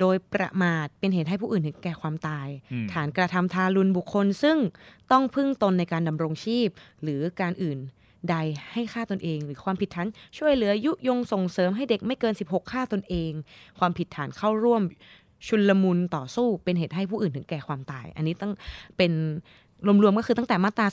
[0.00, 4.58] โดยประมาทเป็นเหตุให้ผู้อื่นถึงแก่ความตายอืมฐานกระทำทารุณบุคคลซึ่ง
[5.12, 6.68] ต้องพึ่งตนในการดำรงชีพ
[7.02, 7.78] หรือการอื่น
[8.30, 8.36] ใด
[8.72, 10.06] ให้ฆ่าตนเอง หรือความผิดฐาน
[10.38, 13.32] ช่วยเหลือยุยงส่งเสริมให้เด็กไม่เกิน 16ฆ่าตนเอง
[13.78, 14.82] ความผิดฐานเข้าร่วม
[15.46, 18.52] ชุลมุนต่อสู้เป็นเหตุให้ผู้อื่นถึงแก่ความตาย อันนี้ต้อง
[18.96, 19.12] เป็น
[19.86, 20.86] รวมๆก็คือตั้งแต่มาตรา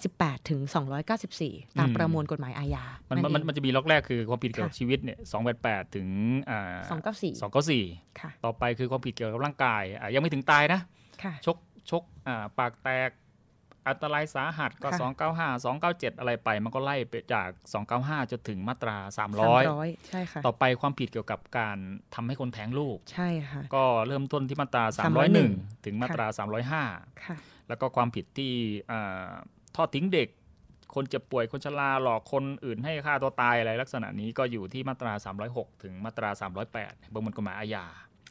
[0.00, 0.60] 288 ถึง
[1.18, 5.18] 294 ตามอืมประมวลกฎหมายอาญา มันนมันเองมันจะมีล็อกแรกคือความผิดเกี่ยวกับค่ะชีวิตเนี่ย
[5.56, 6.06] 288 ถึง
[6.50, 6.76] อ่า
[7.12, 10.80] 294 294 ค่ะ ต่อไปคือความผิดเกี่ยวกับร่างกายอะยังไม่ถึงตายนะ
[11.22, 11.56] ค่ะชก
[11.90, 13.10] ชกอ่าปากแตก
[13.88, 14.88] อันตรายสาหัสก็
[15.40, 17.48] ค่ะ295 297 อะไรไป มันก็ไล่ไปจาก
[17.90, 21.78] 295 จนถึงมาตรา 300 300 ใช่ค่ะ ต่อไปความผิดเกี่ยวกับการ
[22.14, 24.98] ทำให้คนแท้งลูก ใช่ค่ะ ก็เริ่มต้นที่มาตรา 301
[25.44, 26.26] 301ถึงมาตรา
[26.76, 27.36] 305 ค่ะ
[27.68, 28.52] แล้วก็ความผิดที่
[28.90, 29.28] อ่า
[29.76, 30.28] ทอดทิ้งเด็ก
[30.94, 35.12] คนเจ็บป่วยคนชราหลอกคนอื่นให้ฆ่าตัวตายอะไรลักษณะนี้ก็อยู่ที่มาตรา
[35.48, 36.30] 306 ถึงมาตรา
[36.72, 37.84] 308ประมวลกฎหมายอาญา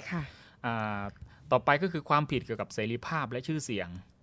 [0.10, 0.22] ค่ะ
[0.66, 1.02] อ่า
[1.52, 4.15] ต่อไปก็คือความผิดเกี่ยวกับเสรีภาพและชื่อเสียงอ่า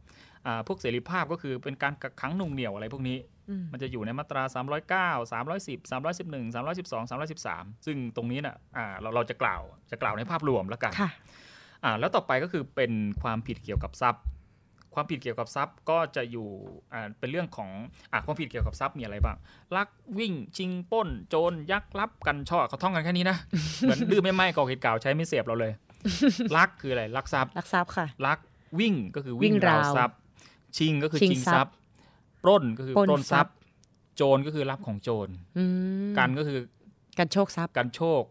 [0.66, 3.18] พวกเสรีภาพก็คือเป็นการกักขังหนุ่งเหนี่ยวอะไรพวกนี้
[3.50, 4.42] อืมมันจะอยู่ในมาตรา
[5.22, 11.10] 309 310 311 312 313 ซึ่งตรงนี้น่ะอ่าเราเราจะกล่าวจะกล่าวในภาพรวมแล้วกันค่ะ
[11.84, 14.22] อ่าแล้วต่อไปก็คือเป็นความผิดเกี่ยวกับทรัพย์
[14.94, 16.48] ความผิดเกี่ยวกับทรัพย์ก็จะอยู่
[16.92, 17.70] อ่าเป็นเรื่องของ
[18.12, 19.36] อ่าความผิดเกี่ยวกับทรัพย์มีอะไรบ้าง
[19.76, 23.36] ลักวิ่งชิงปล้น โจรยักลับกันช่อเขาท่องกันแค่นี้นะ
[23.80, 25.72] เหมือนดื้อไม่ไหม้ก่อเหตุกล่าวใช้ไม่เสียบเราเลย
[26.56, 28.38] ลักคืออะไรลักทรัพย์ลักทรัพย์ค่ะลัก
[28.80, 30.16] วิ่งก็คือวิ่วิ่งงราราววทรัพย์
[30.76, 31.74] ชิงก็คือชิงชิงททรัรัพพย์ย์
[32.42, 33.56] ปล้นก็คือปล้นปล้นทรัพทรัพย์ย์
[34.16, 35.64] โจรก็คือรับของโจร อื
[36.08, 36.58] มกันก็คือ
[37.18, 38.22] การโชคทรัพย์การโชค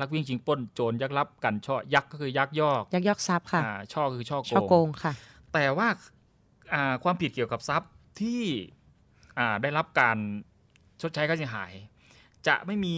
[0.00, 5.12] ลักวิ่งชิงปล้นโจรยักลับกันช่อยักก็คือยักยอกยักยอกทรัพย์ค่ะอ่าช่อคือช่อช่อโกงค่ะ
[5.54, 5.88] แต่ว่า
[6.74, 8.42] อ่าความผิดเกี่ยวกับทรัพย์ที่
[9.38, 10.18] อ่าได้รับการ
[11.00, 11.72] ชดใช้ค่าเสียหาย
[12.46, 12.94] จะไม่มี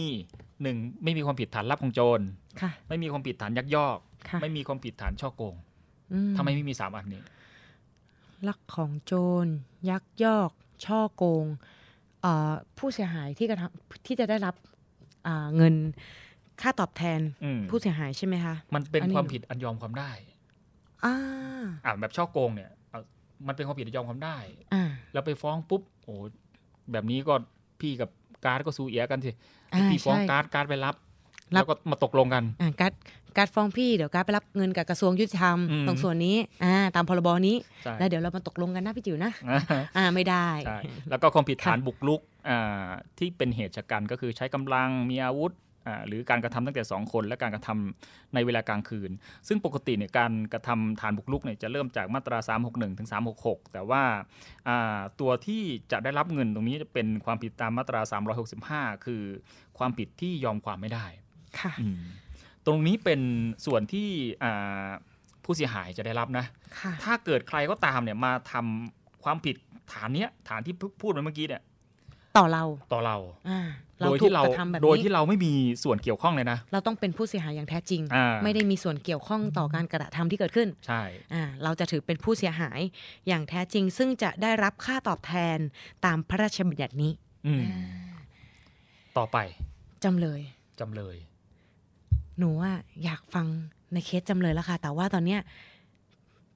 [0.61, 2.21] หนึ่งไม่มีความผิดฐานรับของโจร
[2.61, 3.97] ค่ะไม่มีความผิดฐานยักยอก
[4.29, 5.55] ค่ะไม่มีความผิดฐานช่อโกง
[6.13, 7.21] อืทำไมไม่มีสามอันนี้
[8.47, 9.13] ลักของโจ
[9.45, 9.47] ร
[9.89, 10.51] ยักยอก
[10.85, 11.45] ช่อโกง
[12.21, 14.55] เอ่อผู้เสียหายที่กระทำที่จะได้รับ
[15.27, 15.75] อ่าเงิน
[16.61, 20.11] ค่าตอบแทนอืมผู้เสียหายใช่ไหมคะ มันเป็นอันนี้ความผิดอันยอมความได้
[21.05, 21.15] อ่า
[21.85, 22.99] อ่าแบบช่อโกงเนี่ยเอา
[23.47, 24.37] มันเป็นความผิดอันยอมความได้
[24.73, 26.13] อ่าแล้วไปฟ้องปุ๊บโอ้
[26.91, 27.33] แบบนี้ก็
[27.81, 28.09] พี่กับ
[28.45, 29.31] การ์ดก็สู้เอียกันสิ
[29.73, 31.10] อ่าพี่ฟ้องใช่การ์ดการ์ดไปรับรับ
[31.53, 32.93] แล้วก็มาตกลงกันอ่าการด
[33.37, 39.31] การดฟ้องพี่เดี๋ยวการดไปรับเงินกับกระทรวงยุติธรรมอืมตรงส่วนนี้อ่าตามพรบนี้ใช่แล้วเดี๋ยวเรามาตกลงกันนะพี่จิ๋วนะ
[39.97, 42.87] อ่าไม่ได้ใช่แล้วก็ความผิดค่ะฐานบุกรุกอ่า
[43.17, 45.53] ที่เป็นเหตุชะกันก็คือใช้กำลังมีอาวุธ
[45.87, 49.11] อ่าหรือการกระทำตั้งแต่ 2 คน และการกระทำในเวลากลางคืน
[49.47, 52.37] ซึ่งปกติเนี่ยการกระทำฐานบุกรุกเนี่ยจะเริ่มจากมาตรา
[52.69, 53.09] 361 ถึง
[53.41, 54.03] 366 แต่ว่า
[54.67, 55.61] อ่าตัวที่
[55.91, 58.01] จะได้รับเงินตรงนี้จะเป็นความผิดตามมาตรา
[58.53, 59.23] 365 คือ
[59.77, 61.05] ความผิดที่ยอมความไม่ได้
[61.59, 62.01] ค่ะอืม
[62.65, 63.21] ตรงนี้เป็น
[63.65, 64.07] ส่วนที่
[64.43, 64.89] อ่า
[65.43, 66.45] ผู้เสียหายจะได้รับนะ
[66.79, 69.55] ค่ะถ้าเกิดใครก็ตามเนี่ยมาทำความผิด
[69.91, 71.61] ฐานเนี้ยฐานที่พูดไปเมื่อกี้เนี่ย
[72.37, 73.17] ต่อเราต่อเรา
[73.49, 73.61] อ่า
[73.99, 82.79] เราโดยถูกที่เรากระทำแบบโดยนี้ที่เราไม่มีส่วนเกี่ยวข้องเลยนะ เราต้องเป็นผู้เสียหายอย่างแท้จริงอ่าไม่ได้มีส่วนเกี่ยวข้องต่อการกระทำที่เกิดขึ้น ใช่อ่าเราจะถือเป็นผู้เสียหาย
[83.27, 85.57] อย่างแท้จริง ซึ่งจะได้รับค่าตอบแทน
[86.05, 87.11] ตามพระราชบัญญัตินี้
[87.47, 87.61] อืม
[89.17, 89.37] ต่อไป
[90.03, 90.41] จำเลย
[90.79, 91.15] จำเลย
[92.37, 92.71] หนูว่า
[93.03, 93.45] อยากฟัง
[93.93, 95.41] ในเคสจำเลยแล้วค่ะ แต่ว่าตอนเนี้ย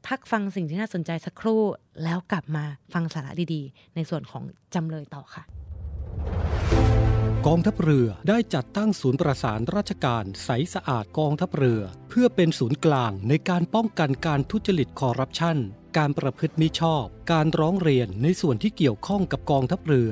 [0.08, 1.62] พักฟังสิ่งที่น่าสนใจสักครู่
[2.04, 4.44] แล้วกลับมาฟังสาระดีๆ ในส่วนของ
[4.76, 5.44] จำเลยต่อค่ะ
[7.48, 15.58] กองทัพเรือได้จัดตั้งศูนย์ประสานราชการใสสะอาดกองทัพเรือ เพื่อเป็นศูนย์กลางในการป้องกันการทุจริตคอร์รัปชัน
[15.98, 20.12] การประพฤติมิชอบ การร้องเรียนในส่วนที่เกี่ยวข้องกับกองทัพเรือ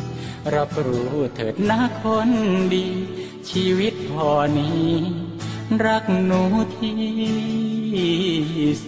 [0.55, 2.29] รับรู้เถิดนะคน
[2.73, 2.87] ดี
[3.49, 4.89] ชีวิตพอนี้
[5.85, 6.41] รักหนู
[6.77, 6.99] ที่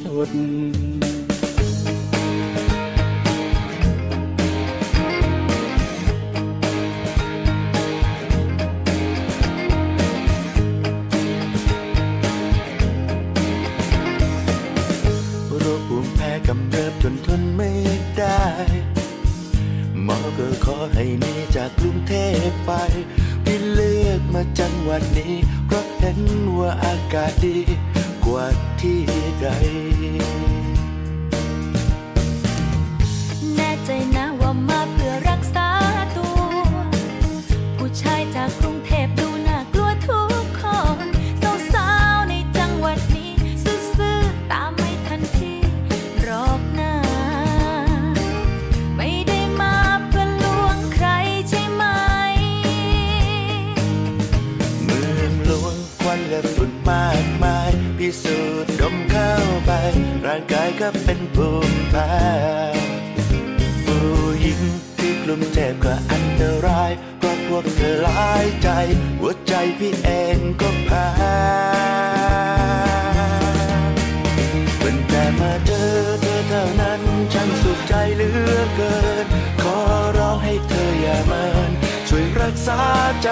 [0.02, 0.32] สุด
[15.60, 17.93] โรคภูมิแพ้กำเริบจนทนไม่ได้หมอ
[20.38, 22.14] ก็ขอให้หนีจากกรุงเท
[22.50, 22.72] พไป
[23.44, 26.20] พี่เลือกมาจังหวัดนี้ เพราะเห็น
[26.58, 27.58] ว่าอากาศดี
[28.26, 28.46] กว่า
[28.82, 29.02] ที่
[29.42, 29.48] ใด
[60.36, 62.14] ร่างกายก็เป็นภูมิแพ้
[63.86, 64.06] ผู้
[64.42, 64.62] หญิง
[65.00, 68.70] ที่กลุ่มเจ็บก็อันตรายเพราะพวกเธอหลายใจ
[69.20, 71.08] หัวใจพี่เองก็แพ้
[74.80, 75.92] เป็นแต่มาเจอ
[76.22, 77.02] เธอเท่านั้น
[77.34, 79.28] ฉันสุขใจเหลือเกิน
[79.62, 79.78] ขอ
[80.18, 81.72] ร้องให้เธออย่าเมิน
[82.10, 82.82] ช่วยรักษา
[83.24, 83.30] ใจ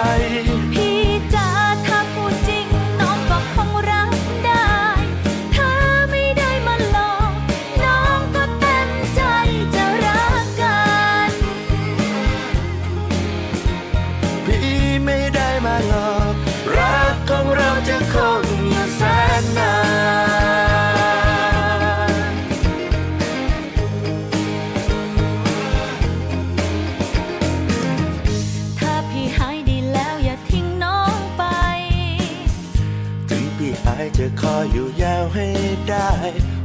[35.33, 35.47] ให้
[35.89, 36.09] ได้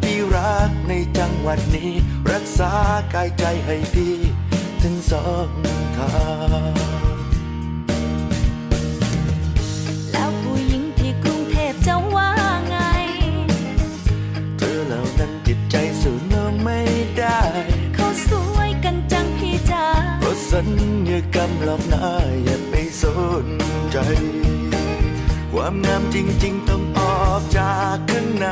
[0.02, 1.92] พี่รักในจังหวัดนี้
[2.32, 2.72] รักษา
[3.14, 4.16] กายใจให้พี่
[4.82, 5.50] ถึงสอง
[5.96, 6.10] ทา
[6.70, 6.74] ง
[10.12, 12.32] แล้วผู้หญิงที่กรุงเทพจะว่า
[12.68, 12.76] ไง
[14.58, 16.80] เธอเหล่านั้นจิตใจสู้น้องไม่
[17.18, 17.40] ได้
[17.94, 19.86] เขาสวยกันจังพี่จ๋า
[20.20, 20.68] เพราะสัญ
[21.10, 22.06] ญากรรมหลอกหน้า
[22.44, 23.04] อย่าไปส
[23.44, 23.46] น
[23.92, 23.98] ใจ
[25.58, 28.46] ความงามจริง ๆ ต้องออกจากข้างใน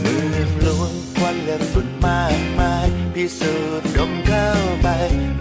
[0.00, 4.48] เมืองหลวงควันและฝุ่นมากมายพิสูจน์ดมเข้า
[4.82, 4.88] ไป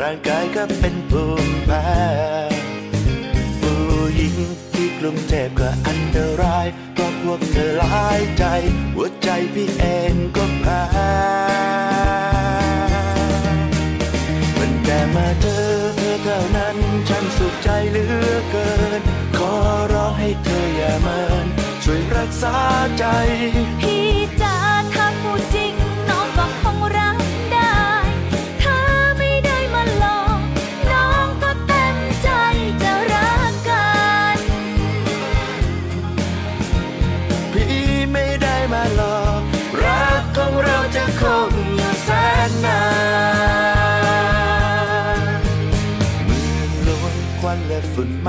[0.02, 1.88] ร่างกายก็เป็นภูมิแพ้
[3.62, 3.80] ผู้
[4.16, 4.36] หญิง
[4.74, 8.46] ที่กลุ่มเจ็บก็อันตรายเพราะพวกเธอหลายใจ
[8.96, 10.84] หัวใจพี่เองก็แพ้
[14.58, 15.55] มันแค่มาเจอ
[17.38, 19.02] สุขใจเหลือเกิน
[19.38, 19.54] ขอ
[19.94, 21.48] ร้องให้เธออย่าเมิน
[21.84, 22.58] ช่วยรักษา
[22.98, 23.06] ใจ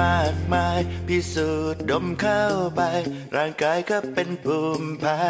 [0.01, 2.45] มากมาย พิสูจน์ดมเข้า
[2.77, 2.81] ไป
[3.37, 5.23] ร่างกายก็เป็นภูมิแพ้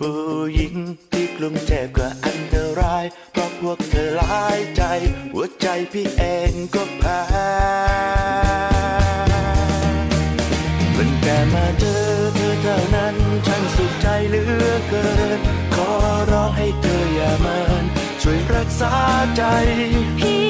[0.08, 0.20] ู้
[0.54, 0.74] หญิง
[1.12, 4.82] ที่กรุงเทพก็อันตราย เพราะพวกเธอหลายใจ
[5.32, 7.20] หัวใจพี่เองก็แพ้
[10.96, 12.02] มันแค่มาเจอ
[12.36, 15.08] เธอเท่านั้นฉันสุขใจเหลือเกิ
[15.38, 15.40] น
[15.74, 15.90] ขอ
[16.30, 17.84] ร้องให้เธออย่าเมิน
[18.22, 18.94] ช่วยรักษา
[19.36, 19.42] ใจ
[20.18, 20.49] พี่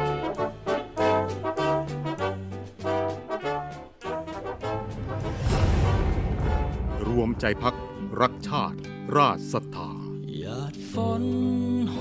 [7.31, 7.75] มใจพัก
[8.21, 8.77] รักชาติ
[9.15, 9.91] ราชศรัทธา
[10.37, 11.25] หยาดฝน
[11.93, 11.97] โห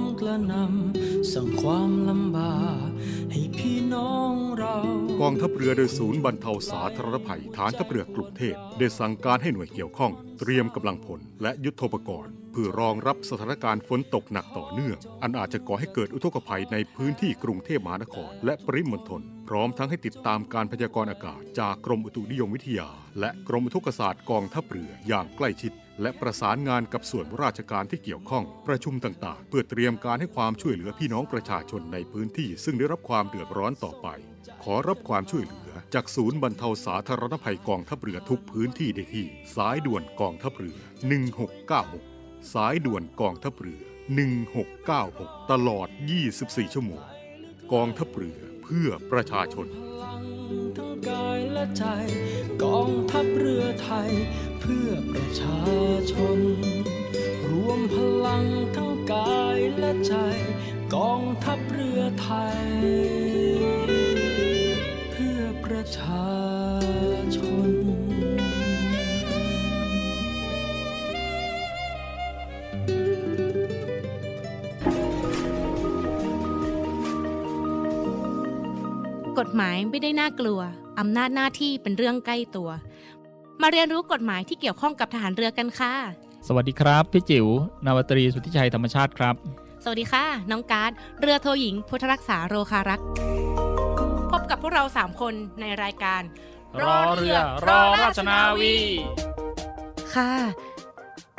[0.00, 2.88] มกระหนำสร้างความลำบาก
[3.32, 4.76] ให้พี่น้องเรา
[5.20, 22.88] กองทัพเรือโดยศูนย์บรรเทาสาธารณภัยฐานทัพเรือกรุงเทพได้สั่งการให้หน่วยเกี่ยวข้อง เตรียมกำลังพลและยุทโธปกรณ์ เพื่อรองรับสถานการณ์ฝนตกหนักต่อเนื่อง อันอาจจะก่อให้เกิดอุทกภัยในพื้นที่กรุงเทพมหานคร และปริมณฑลพร้อมทั้งให้ติดตามการพยากรณ์อากาศ จากกรมอุตุนิยมวิทยา
[23.20, 34.08] และกรมอุทกศาสตร์กองทัพเรืออย่างใกล้ชิด และประสานงานกับส่วนราชการที่เกี่ยวข้อง ประชุมต่างๆ เพื่อเตรียมการให้ความช่วยเหลือพี่น้องประชาชนในพื้นที่ ซึ่งได้รับความเดือดร้อนต่อไป
[34.64, 42.13] ขอรับความช่วยเหลือ จากศูนย์บรรเทาสาธารณภัยกองทัพเรือทุกพื้นที่ได้ที่ สายด่วนกองทัพเรือ 1696
[42.52, 43.82] สายด่วนกองทัพเรือ
[44.64, 45.88] 1696 ตลอด
[46.30, 47.04] 24 ชั่วโมง
[47.72, 49.66] กองทัพเรือเพื่อประชาชน
[50.76, 51.84] ทั้งกายและใจ
[52.64, 54.10] กองทัพเรือไทย
[54.60, 55.60] เพื่อประชา
[56.12, 56.38] ชน
[57.50, 60.14] รวมพลังทั้งกายและใจ
[60.94, 62.60] กองทัพเรือไทย
[79.56, 80.60] หมายไม่ได้น่ากลัว
[80.98, 82.70] อำนาจหน้าที่เป็นเรื่องใกล้ตัว
[83.62, 85.94] มาเรียนรู้กฎหมายที่เกี่ยวข้องกับทหารเรือกันค่ะ
[86.48, 87.46] สวัสดีครับ พี่จิ๋ว
[87.84, 89.34] นาวาตรีสุทธิชัยธรรมชาติครับ
[89.84, 93.06] สวัสดีค่ะ น้องการ์ด เรือโทหญิง พุทธรักษาโรคารักษ์
[94.30, 96.22] พบกับพวกเราสามคนในรายการ
[96.82, 97.36] รอเรือ
[97.66, 98.76] รอราชนาวี
[100.14, 100.32] ค่ะ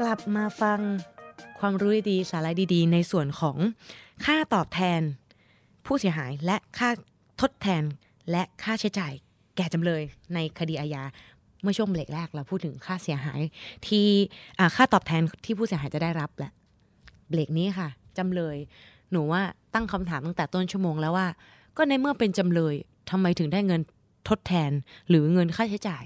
[0.02, 0.80] กลับมาฟัง
[1.60, 3.58] ความรู้ดีๆสาระดีๆ ในส่วนของ
[4.26, 5.02] ค่าตอบแทน
[5.86, 6.90] ผู้เสียหายและค่า
[7.42, 7.84] ทดแทน
[8.32, 9.14] และค่าใช้จ่าย
[9.56, 10.02] แก่จำเลย
[10.34, 11.04] ในคดีอาญา
[11.62, 13.42] เมื่อช่วงเบรกแรกเราพูดถึงค่าเสียหาย
[13.88, 14.06] ที่
[14.60, 16.52] อ่าค่าตอบแทนที่ผู้เสียหายจะได้รับแหละ
[17.30, 18.58] เบรกนี้ค่ะจำเลย
[19.12, 19.42] หนูว่า
[19.74, 21.28] ตั้งคำถามตั้งแต่ต้นชั่วโมงแล้วว่า
[21.78, 22.76] ก็ในเมื่อเป็นจำเลย
[23.12, 23.82] ทำไมถึงได้เงิน
[24.30, 24.72] ทดแทน
[25.10, 26.06] หรือเงินค่าใช้จ่าย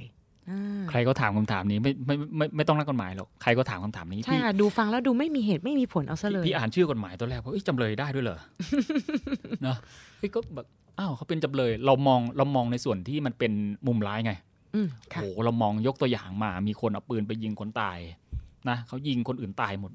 [0.49, 8.39] อ่าใครก็ถามคำถามนี้ไม่ไม่ไม่ไม่ต้องนักกฎหมายหรอกใครก็ถามคำถามนี้ใช่พี่ค่ะดูฟังแล้วดูไม่มีเหตุไม่มีผลเอาซะเลยพี่อ่านชื่อกฎหมายตัวแรกว่าเอ้ยจำเลยได้ด้วยเหรอ
[9.63, 9.77] เนอะ
[10.19, 10.67] เฮ้ยก็แบบ
[10.99, 13.51] อ้าวเขาเป็นจำเลย เรามองเรามองในส่วนที่มันเป็น
[13.87, 14.33] มุมร้ายไง
[14.75, 17.97] อืมโอ้ค่ะโหเรามองยกตัวอย่างมา มีคนเอาปืนไปยิงคนตาย
[18.69, 19.91] นะเขายิงคนอื่นตายหมด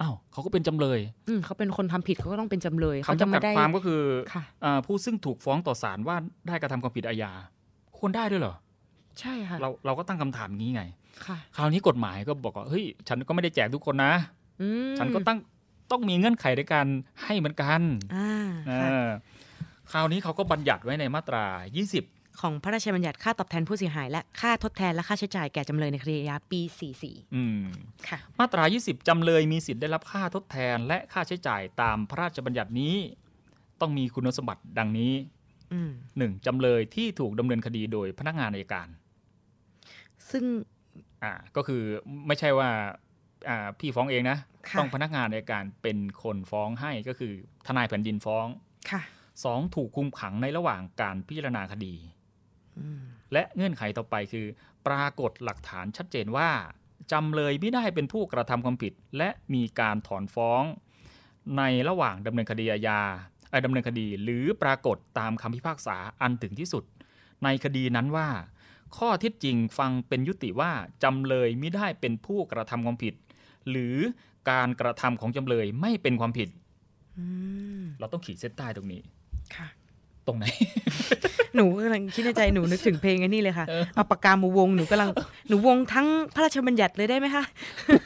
[0.00, 4.00] อ้าวเขาก็เป็นจำเลย อืมเขาเป็นคนทำผิดเขาก็ต้องเป็นจำเลยคำเขาจะจำกัไม่ดได้ความก็คือ
[4.34, 6.16] ค่ะอ่าผู้ซึ่งถูกฟ้องต่อศาลว่า
[6.46, 7.32] ได้กระทำความผิดอาญา
[7.98, 8.54] ควรได้ด้วยเหรอ
[9.20, 10.82] ใช่ค่ะ เราเราก็ตั้งคำถามนี้ไง
[11.26, 14.12] ค่ะคราวนี้กฎหมายก็บอกว่าเฮ้ย ฉันก็ไม่ได้แจกทุกคนนะ
[14.60, 15.38] อืมฉันก็ตั้ง
[15.90, 16.86] ต้องมีเงื่อนไขในการ
[17.22, 17.80] ให้เหมือนกัน
[18.16, 18.30] อ่า
[18.68, 18.72] เอ
[19.92, 21.44] ค่ะอคราวนี้เขาก็บัญญัติไว้ในมาตรา
[21.92, 26.60] 20 ของพระราชบัญญัติค่าตอบแทนผู้เสียหาย และค่าทดแทนและค่าใช้จ่ายแก่จำเลยในคดีอาญาปี
[26.98, 27.64] 44 อืม
[28.08, 32.94] ค่ะ มาตรา 20 จำเลยมีสิทธิ์ได้รับค่าทดแทนและค่าใช้จ่ายตามพระราชบัญญัตินี้
[33.80, 35.12] ต้องมีคุณสมบัติดังนี้
[35.72, 36.46] อืม 1.
[36.46, 38.88] จำเลยที่ถูกดำเนินคดีโดยพนักงานอัยการ
[40.30, 40.44] ซึ่ง
[41.22, 41.82] อ่าก็คือ
[42.26, 42.70] ไม่ใช่ว่า
[43.48, 47.32] อ่าพี่ฟ้องเองนะค่ะต้องพนักงานอัยการเป็นคนฟ้องให้ก็คือ
[47.66, 48.46] ทนายแผ่นดินฟ้อง
[48.90, 49.02] ค่ะ
[49.44, 49.74] 2.
[49.74, 51.94] ถูกคุมขังในระหว่างการพิจารณาคดี
[52.78, 54.46] อืมและเงื่อนไขต่อไปคือ
[54.86, 56.50] ปรากฏหลักฐานชัดเจนว่า
[57.12, 60.62] จำเลยไม่ได้เป็นผู้กระทำความผิด และมีการถอนฟ้อง
[61.58, 63.00] ในระหว่างดำเนินคดีอาญา
[63.50, 66.84] เอ่อดำเนินคดีหรือปรากฏตามคำพิพากษาอันถึงที่สุด
[67.44, 68.28] ในคดีนั้นว่า
[68.96, 70.72] ข้อเท็จจริงฟังเป็นยุติว่า
[71.02, 73.14] จำเลยไม่ได้เป็นผู้กระทำความผิด
[73.70, 73.96] หรือ
[74.50, 76.48] การกระทำของจำเลยไม่เป็นความผิด
[77.18, 77.26] อื
[77.80, 79.15] มเราต้องขีดเส้นใต้ตรงนี้ค่ะ
[80.26, 80.46] ตรงไหน
[81.54, 85.10] หนูกำลังคิดในใจหนูนึกถึงเพลงไอ้นี่เลยค่ะเอาปากกามาวงหนูกำลัง
[85.48, 87.44] หนูวงทั้งพระราชบัญญัติเลยได้ไหมคะ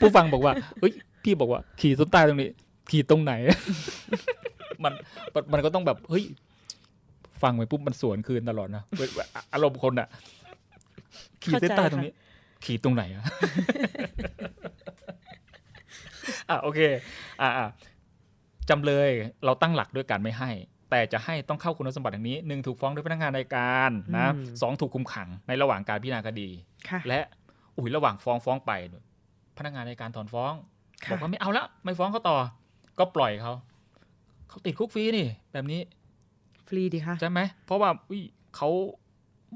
[0.01, 2.51] ผู้ฟังบอกว่าเฮ้ยพี่บอกว่า ขีดต้นใต้ตรงนี้
[2.91, 3.32] ขีดตรงไหน
[4.84, 4.93] มัน
[5.34, 6.24] มันมันก็ต้องแบบเฮ้ย
[7.43, 9.09] ฟังไปปุ๊บมันสวนคืนตลอดนะเว้ย
[9.53, 10.09] อารมณ์คนอะ
[11.43, 12.12] ขีดเส้นใต้ตรงนี้
[12.64, 13.24] ขีดตรงไหนอะ
[16.49, 16.80] อะโอเค
[17.43, 17.68] อะอะ
[18.70, 19.11] จำเลย
[19.45, 20.51] เราตั้งหลักด้วยการไม่ให้
[20.91, 26.49] แต่จะให้ต้องเข้าคุณสมบัติอย่างนี้หนึ่งถูกฟ้องด้วยพนักงานในการนะอืมสองถูกคุมขังในระหว่างการพิจารณาคดี
[26.88, 27.20] ค่ะและ
[27.76, 28.72] อุ้ยระหว่างฟ้องฟ้องไป
[29.59, 30.53] พนักงานในการถอนฟ้อง
[31.05, 32.38] ค่ะบอกว่าไม่เอาละไม่ฟ้องเขาต่อ
[32.99, 33.53] ก็ปล่อยเขา
[34.49, 35.80] เขาติดคุกฟรีนี่ แบบนี้
[36.68, 38.22] ฟรีดีค่ะใช่ไหมเพราะว่าอุ้ย
[38.57, 38.68] เขา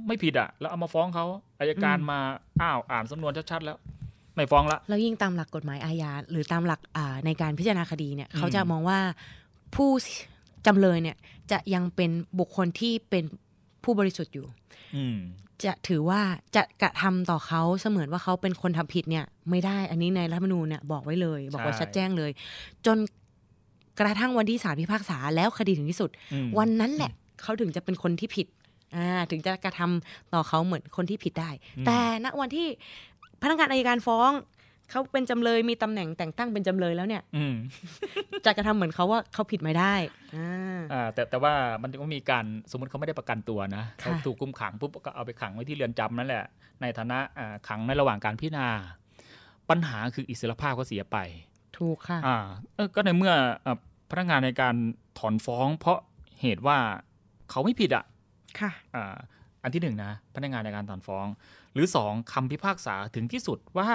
[0.06, 1.26] ไม่ผิดอะ แล้วเอามาฟ้องเขา
[1.58, 2.20] อายการอืมมา
[2.62, 3.78] อ้าวอ่านสำนวนชัดๆแล้ว
[4.34, 8.98] ไม่ฟ้องละแล้วยิ่งตามหลักกฎหมายอาญาหรือตามหลักอ่าในการพิจารณาคดีเนี่ยอืมเขาจะมองว่า
[9.74, 9.90] ผู้
[10.66, 11.16] จำเลยเนี่ย
[11.50, 13.24] จะยังเป็นบุคคลที่เป็น
[13.84, 14.46] ผู้บริสุทธิ์อยู่
[14.96, 15.18] อืม
[15.64, 16.20] จะถือว่า
[16.56, 22.30] จะกระทำต่อเขาเสมือนว่าเขาเป็นคนทำผิดเนี่ย ไม่ได้อันนี้ในรัฐธรรมนูญเนี่ยบอกไว้เลย บอกไว้ใช่ชัดแจ้งเลย
[22.86, 22.98] จน
[24.00, 27.12] กระทั่งวันที่ศาลพิพากษาแล้วคดีถึงที่สุดอืมวันนั้นแหละ
[27.42, 28.46] เขาถึงจะเป็นคนที่ผิด
[28.96, 31.50] อ่าถึงจะกระทำต่อเขาเหมือนคนที่ผิดได้
[31.86, 32.66] แต่ณวันที่
[33.42, 34.30] พนักงานอัยการฟ้อง
[34.90, 37.54] เขาเป็นจำเลยมีตำแหน่งแต่งตั้งเป็นจำเลยแล้วเนี่ยอืม
[38.46, 39.94] จะกระทำเหมือนเขาว่าเขาผิดไม่ได้
[40.36, 46.44] อ่าอ่าแต่แต่ว่ามันก็มีการสมมติเขาไม่ได้ประกันตัวนะค่ะเขาถูกคุมขังปุ๊บก็เอาไปขังไว้ที่เรือนจำนั่นแหละ
[46.80, 48.68] ในฐานะอ่าขังในระหว่างการพิจารณา
[49.70, 51.18] ปัญหาคืออิสรภาพก็เสียไป
[51.78, 52.36] ถูกค่ะอ่า
[52.74, 53.34] เออก็ในเมื่อ
[53.66, 53.76] อ่า
[54.10, 54.74] พนักงานในการ
[55.18, 55.98] ถอนฟ้อง เพราะ
[56.40, 56.78] เหตุว่า
[57.50, 58.04] เขาไม่ผิดอะ
[58.60, 59.14] ค่ะอ่า
[59.62, 61.26] อันที่หนึ่งนะพนักงานในการถอนฟ้อง
[61.72, 63.90] หรือสองคำพิพากษาถึงที่สุดว่า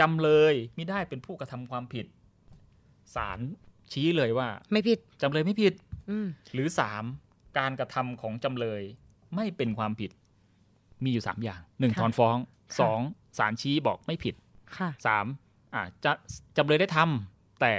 [0.00, 2.06] จำเลยไม่ได้เป็นผู้กระทำความผิด
[3.14, 3.38] ศาล
[3.92, 5.72] ชี้เลยว่า ไม่ผิดจำเลยไม่ผิด
[6.10, 7.04] อืมหรือสาม
[7.58, 8.82] การกระทำของจำเลย
[9.36, 10.10] ไม่เป็นความผิด
[11.04, 12.36] มีอยู่สามอย่างหนึ่งค่ะถอนฟ้อง
[12.70, 13.00] ค่ะสอง
[13.38, 14.34] ศาลชี้บอกไม่ผิด
[14.76, 15.26] ค่ะสาม
[15.74, 16.12] อ่าจะ
[16.56, 17.74] จำเลยได้ทำแต่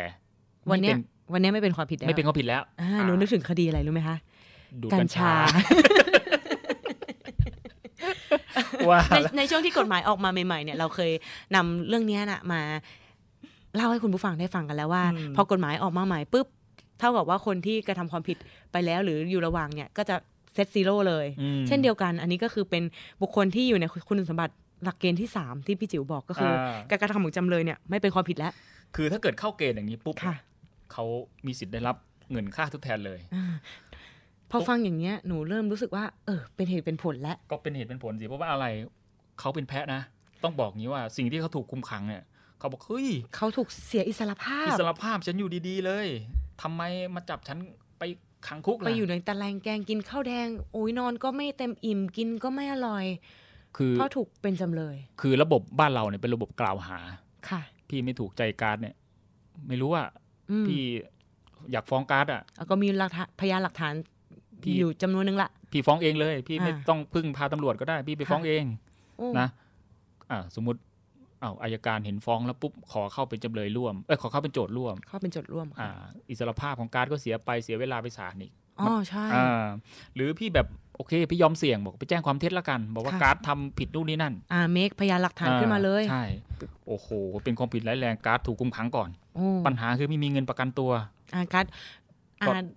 [0.72, 4.18] วันเนี้ยไม่เป็วันเนี้ยไม่เป็นความผิดแล้วไม่เป็นความผิดแล้วอ่าหนูนึกถึงคดีอะไรรู้ไหมคะ
[4.82, 5.34] ดูดกักัญญชาชา
[8.90, 11.12] ว่าในในช่วงที่กฎหมายออกมาใหม่ๆเนี่ยเราเคย
[11.56, 12.62] นำเรื่องเนี้ยน่ะมา
[13.76, 16.48] เล่าให้คุณผู้ฟังได้ฟังกันแล้วว่าอืมพอกฎหมายออกมาใหม่ปุ๊บ
[17.00, 18.38] เท่ากับว่าคนที่กระทำความผิด
[18.72, 20.16] ไปแล้ว หรืออยู่ระหว่างเนี่ยก็จะ
[20.54, 22.84] เซตซีโร่เลยอืมเช่นเดียวกันอันนี้ก็คือเป็น
[23.22, 28.54] บุคคลที่อยู่ในคุณสมบัติหลักเกณฑ์ที่สามที่พี่จิ๋วบอกก็คืออาการกระทำของจำเลยเนี่ยไม่เป็นความผิดแล้ว
[28.96, 30.36] คือถ้าเกิดเข้าเกณฑ์อย่างนี้ปุ๊บค่ะ
[30.94, 31.06] เขา
[31.46, 31.96] มีสิทธิ์ได้รับ
[32.32, 33.46] เงินค่าทดแทนเลยอ่า
[34.54, 38.66] พอฟังอย่างเงี้ยหนูเริ่มรู้สึกว่าเออเป็นเหตุเป็นผลแล้วก็เป็นเหตุเป็นผลสิเพราะว่าอะไร
[39.40, 40.02] เขาเป็นแพะนะ
[40.44, 42.24] ต้องบอกงี้ว่าสิ่งที่เขาถูกคุมขังเนี่ย
[42.60, 46.08] เขาบอกเฮ้ยเขาถูกเสียอิสรภาพ อิสรภาพฉันอยู่ดีๆเลย
[46.62, 46.82] ทำไม
[47.16, 47.58] มาจับฉัน
[48.00, 48.04] ไป
[48.48, 53.06] ขังคุกล่ะไปอยู่ในตะแลงแกงกินข้าวแดงโอ้ยนอนก็ไม่เต็มอิ่มกินก็ไม่อร่อย
[53.78, 57.00] คือเพราะถูกเป็นจำเลย คือระบบบ้านเราเนี่ยเป็นระบบกล่าวหา
[57.50, 58.96] ค่ะ พี่ไม่ถูกใจการดเนี่ย
[59.68, 60.04] ไม่รู้ว่า
[60.52, 60.82] อืมพี่
[61.72, 63.94] อยากฟ้องการดอะแล้วก็มีหลักฐานพยานหลักฐาน
[64.64, 68.64] พี่อยู่จำนวนหนึ่งละพี่ฟ้องเองเลย พี่ไม่อ่าต้องพึ่งพาตำรวจก็ได้ พี่ไปฟ้องเอง
[69.18, 69.48] โอ้นะ
[70.32, 70.80] อ่าสมมุติ
[71.44, 79.66] อ้าวอายการเห็นฟ้องแล้วปุ๊บขอเข้าเป็นจำเลยร่วมเอ้ยขอเข้าเป็นโจทย์ร่วม เข้าเป็นโจทย์ร่วมอ่าค่ะอิสรภาพของการดก็เสียไปเสียเวลาไปศาลอีกอ๋อใช่อ่า
[80.16, 86.26] หรือพี่แบบโอเค พี่ยอมเสี่ยงบอกไปแจ้งความเท็จแล้วกัน บอกว่าค่ะการ์ดทำผิดนู่นนี่นั่น อ่าเมคพยานหลักฐานขึ้นมาเลยใช่
[86.88, 87.08] โอ้โห
[87.44, 90.92] เป็นความผิดร้ายแรงการ์ดถูกคุมขังก่อนโอ้ปัญหาคือไม่มีเงินประกันตัว
[91.34, 92.03] อ่าการก็อ่า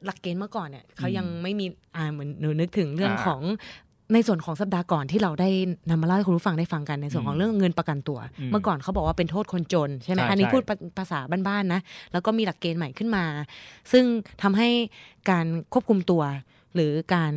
[0.06, 3.42] หลักเกณฑ์เมื่อก่อนเนี่ยเขาอืมยังไม่มีอ่าเหมือนหนูนึกถึงเรื่องอ่าของ
[4.14, 5.48] ในส่วนของสัปดาห์ก่อนที่เราได้
[5.90, 11.80] นำมาเล่าให้คุณผู้ฟังได้ฟังกันในส่วนของเรื่องเงินประกันตัวอืมเมื่อก่อนเขาบอกว่าเป็นโทษคนจนใช่ไหมใช่อันนี้ใช่พูดภาภาษาบ้านๆนะ
[12.12, 13.24] แล้วก็มีหลักเกณฑ์ใหม่ขึ้นมา
[13.92, 14.04] ซึ่ง
[14.42, 14.68] ทำให้
[15.30, 16.22] การควบคุมตัว
[16.74, 17.32] หรือการ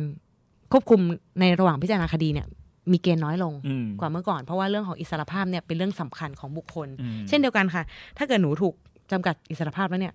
[0.72, 1.00] ควบคุม
[1.40, 2.46] ในระหว่างพิจารณาคดีเนี่ย
[2.92, 7.82] มีเกณฑ์น้อยลงอืมกว่าเมื่อก่อน เพราะว่าเรื่องของอิสรภาพเนี่ยเป็นเรื่องสำคัญของบุคคลอืมเช่นเดียวกันค่ะ
[8.18, 8.74] ถ้าเกิดหนูถูก
[9.12, 10.14] จำกัดอิสรภาพแล้วเนี่ย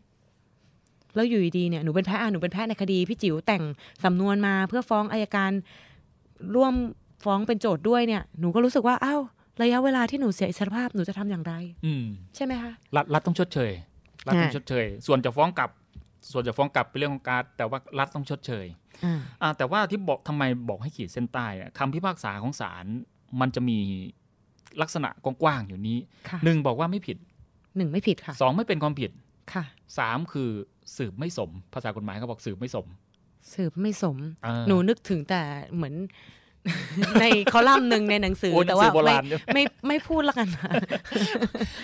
[1.15, 3.63] แล้วอยู่ดีๆเนี่ยหนูเป็นแพ้อะหนูเป็นแพ้ในคดีพี่จิ๋วแต่ง
[4.03, 5.51] สำนวนมาเพื่อฟ้องอายการ
[6.55, 6.73] ร่วม
[7.25, 9.21] ฟ้องเป็นโจทย์ด้วยเนี่ยหนูก็รู้สึกว่าอ้าว
[9.61, 11.53] ระยะเวลาที่หนูเสียอิสรภาพหนูจะทำอย่างไร
[11.85, 12.05] อืม
[12.35, 13.71] ใช่ไหมคะรัฐรัฐต้องชดเชย
[14.27, 15.69] รัฐต้องอ่าชดเชย ส่วนจะฟ้องกลับ
[16.31, 18.65] ส่วนจะฟ้องกลับเป็นเรื่องของการดแต่ว่ารัฐต้องชดเชย
[19.05, 22.85] อ่าอ่าแต่ว่าที่บอกทำไมบอกให้ขีดเส้นใต้อะคำพิพากษาของศาล
[23.39, 23.77] มันจะมี
[24.81, 25.97] ลักษณะกว้างๆอยู่นี้
[26.29, 27.17] ค่ะหนึ่งบอกว่าไม่ผิด
[27.77, 29.11] หนึ่งไม่ผิดค่ะสองไม่เป็นความผิด
[29.53, 29.63] ค่ะ
[29.97, 30.49] สามคือ
[30.97, 32.87] สืบไม่สม ภาษากฎหมายเขาบอกสืบไม่สม
[33.53, 35.41] สืบไม่สมอ่าหนูนึกถึงแต่
[35.75, 35.95] เหมือน
[37.21, 40.71] ในคอลัมน์หนึ่งในหนังสือโอ้ยแต่ว่าหนังสือโบไม่ราณเนี่ยไม่ไม่พูดละกันค่ะ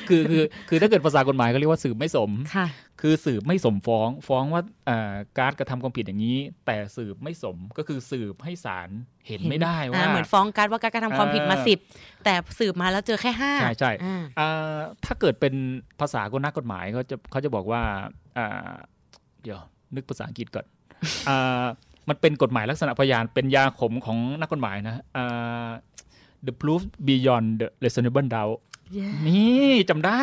[0.09, 2.67] คือคือคือถ้าเกิดภาษากฎหมายก็เรียกว่าสืบไม่สมค่ะ
[3.01, 8.89] คือสืบไม่สมฟ้องฟ้องว่าอ่าการดกระทำความผิดอย่างนี้ แต่สืบไม่สมก็คือสืบให้ศาล
[9.27, 11.79] เห็นไม่ได้ว่าอ่เหมือนฟ้องการดว่าการกระทำความผิดมาเออสิบ
[12.23, 15.53] แต่สืบมาแล้วเจอแค่ห้าใช่ใช่อ่าอ่าถ้าเกิดเป็น
[15.99, 17.81] ภาษากฎนักกฎหมายเขาจะเขาจะบอกว่า
[18.37, 18.71] อ่า
[19.43, 19.59] เดี๋ยว
[19.95, 20.65] นึกภาษาอังกฤษก่อน
[21.29, 21.63] อ่า
[22.09, 25.69] มันเป็นกฎหมายลักษณะพยานเป็นยาขมของนักกฎหมายนะอ่า
[26.47, 28.57] the proof beyond the reasonable doubt
[29.27, 30.21] นี่จำได้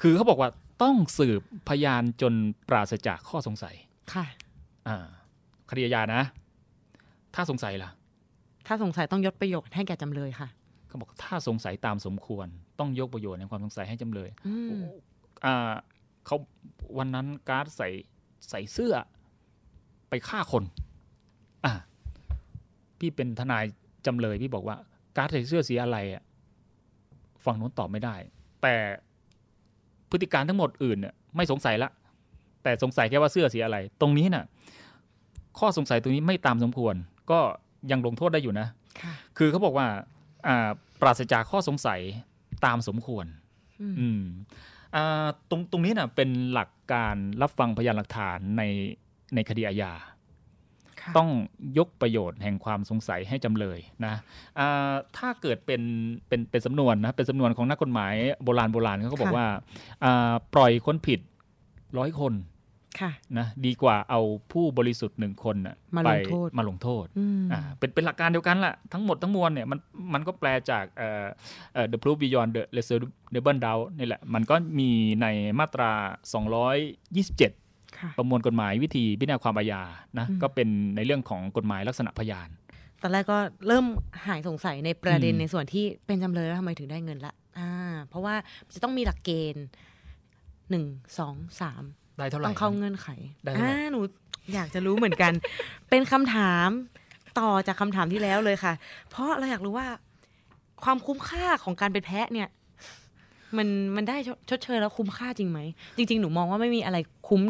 [0.00, 0.50] คือเขาบอกว่า
[0.82, 2.34] ต้องสืบพยานจน
[2.68, 3.74] ปราศจากข้อสงสัย
[4.12, 4.24] ค่ะ
[4.88, 5.06] อ่า
[5.70, 6.22] คดีอาญานะ
[7.34, 7.90] ถ้าสงสัยล่ะ
[8.66, 10.48] ถ้าสงสัยต้องยกประโยชน์ให้แก่จำเลยค่ะ
[10.88, 12.46] เขาบอกถ้าสงสัยตามสมควร
[12.78, 14.82] ต้องยกประโยชน์ในความสงสัยให้จำเลยอืม
[15.44, 15.72] อ่า
[16.26, 16.36] เขา
[16.98, 17.88] วันนั้นการ์ดใส่
[18.48, 18.94] ใส่เสื้อ
[20.08, 20.64] ไปฆ่าคน
[21.64, 21.72] อ่า
[22.98, 23.64] พี่เป็นทนาย
[24.06, 24.76] จำเลยพี่บอกว่า
[25.16, 26.22] การ์ดใส่เสื้อสีอะไรอะ
[27.44, 28.16] ฝั่งโน้นตอบไม่ได้
[28.62, 28.74] แต่
[30.10, 31.90] พฤติการทั้งหมดอื่นเนี่ยไม่สงสัยละ
[32.62, 34.44] แต่สงสัยแค่ว่าเสื้อสีอะไร ตรงนี้น่ะ
[35.58, 36.94] ข้อสงสัยตรงนี้ไม่ตามสมควร
[37.30, 37.40] ก็
[37.90, 38.66] ยังลงโทษได้อยู่นะ
[39.00, 39.86] ค่ะคือเขาบอกว่า
[40.46, 40.68] อ่า
[41.00, 42.00] ปราศจากข้อสงสัย
[42.64, 43.26] ตามสมควร
[43.80, 44.22] อืมอืม
[44.94, 48.62] อ่าตรงตรงนี้น่ะเป็นหลัก การรับฟังพยานหลักฐานใน
[49.34, 49.92] ในคดีอาญา
[51.00, 51.30] ค่ะต้อง
[51.78, 54.14] ยกประโยชน์แห่งความสงสัยให้จำเลยนะ
[54.58, 55.82] อ่าถ้าเกิดเป็น
[56.28, 58.14] เป็นเป็นสำนวนนะเป็นสำนวนของนักกฎหมาย
[58.44, 59.46] โบราณโบราณเขาก็บอกว่า
[60.04, 61.20] อ่าปล่อยคนผิด
[61.98, 62.57] ร้อยคนค่ะ
[63.38, 64.20] นะดีกว่าเอา
[64.52, 69.78] ผู้บริสุทธิ์หนึ่งคนน่ะมาไปลงโทษมาลงโทษอืมอ่าเป็นเป็นหลักการเดียวกันแหละทั้งหมดทั้งมวลเนี่ยมัน
[70.14, 71.26] มันก็แปลจากเอ่อ
[71.74, 74.90] เอ่อ the proof beyond the reasonable doubt นี่แหละมันก็มี
[75.22, 75.26] ใน
[75.58, 75.92] มาตรา
[76.98, 79.82] 227ค่ะประมวลกฎหมายวิธีพิจารณาความอาญา
[80.18, 82.48] นะอืมก็เป็นในเรื่องของกฎหมายลักษณะพยาน
[83.02, 83.86] ตอนแรกก็เริ่ม
[84.26, 87.70] หายสงสัยในประเด็นอืมในส่วนที่เป็นจำเลยแล้วทำไมถึงได้เงินละอ่า
[88.08, 88.34] เพราะว่า
[88.74, 89.66] จะต้องมีหลักเกณฑ์
[90.70, 90.84] หนึ่ง
[91.18, 91.82] สองสาม
[92.18, 93.08] ได้เท่าไหร่ต้องเข้าเงื่อนไข
[93.44, 94.00] ได้เท่าไหร่อ่าหนู
[94.54, 95.32] อยากจะรู้เหมือนกัน
[95.90, 96.68] เป็นคำถาม
[97.40, 98.72] ต่อจากคำถามที่แล้วเลยค่ะ
[99.10, 99.86] เพราะเราอยากรู้ว่า
[100.84, 102.48] ความคุ้มค่าของการเป็นแพะเนี่ย
[103.56, 105.60] มันมันได้ชดชดเชยแล้วคุ้มค่าจริงไหม
[105.96, 106.96] จริง ๆ หนูมองว่าไม่มีอะไร
[107.28, 107.42] คุ้ม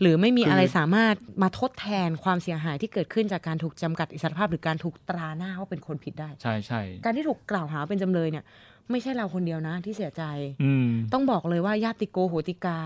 [0.00, 8.44] หรือไม่มีอะไรสามารถมาทดแทนความเสียหายที่เกิดขึ้นจากการถูกจำกัดอิสรภาพ หรือการถูกตราหน้าว่าเป็นคนผิดได้ ใช่ใช่การที่ถูกกล่าวหาเป็นจำเลยเนี่ย
[8.90, 10.22] ไม่ใช่เราคนเดียวนะ ที่เสียใจ
[10.62, 12.78] อืมต้องบอกเลยว่าญาติโกโหติกา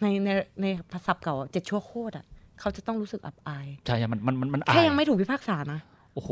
[0.00, 0.28] ในใน
[0.62, 2.26] ในภาษาเก่าเจ็ดชั่วโคตรอะ
[2.60, 5.80] เขาจะต้องรู้สึกอับอายใช่มันมันมันมันแค่อายยังไม่ถูกพิพากษานะ
[6.14, 6.30] โอ้โห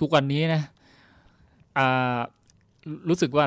[0.00, 0.62] ทุกวันนี้นะ
[1.78, 2.18] อ่า
[3.08, 3.44] รู้สึกว่า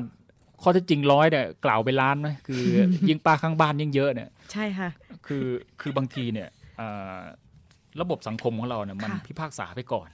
[0.62, 2.64] ข้อเท็จจริงร้อยเนี่ยกล่าวไปล้านไหมคือ
[3.10, 4.90] ยิ่งป้าข้างบ้านยิ่งเยอะเนี่ย ใช่ค่ะ
[5.28, 5.46] คือ
[5.82, 6.50] คือบางทีเนี่ย
[6.80, 7.20] อ่า
[8.02, 10.10] ระบบสังคมของเราเนี่ยมันค่ะพิพากษาไปก่อน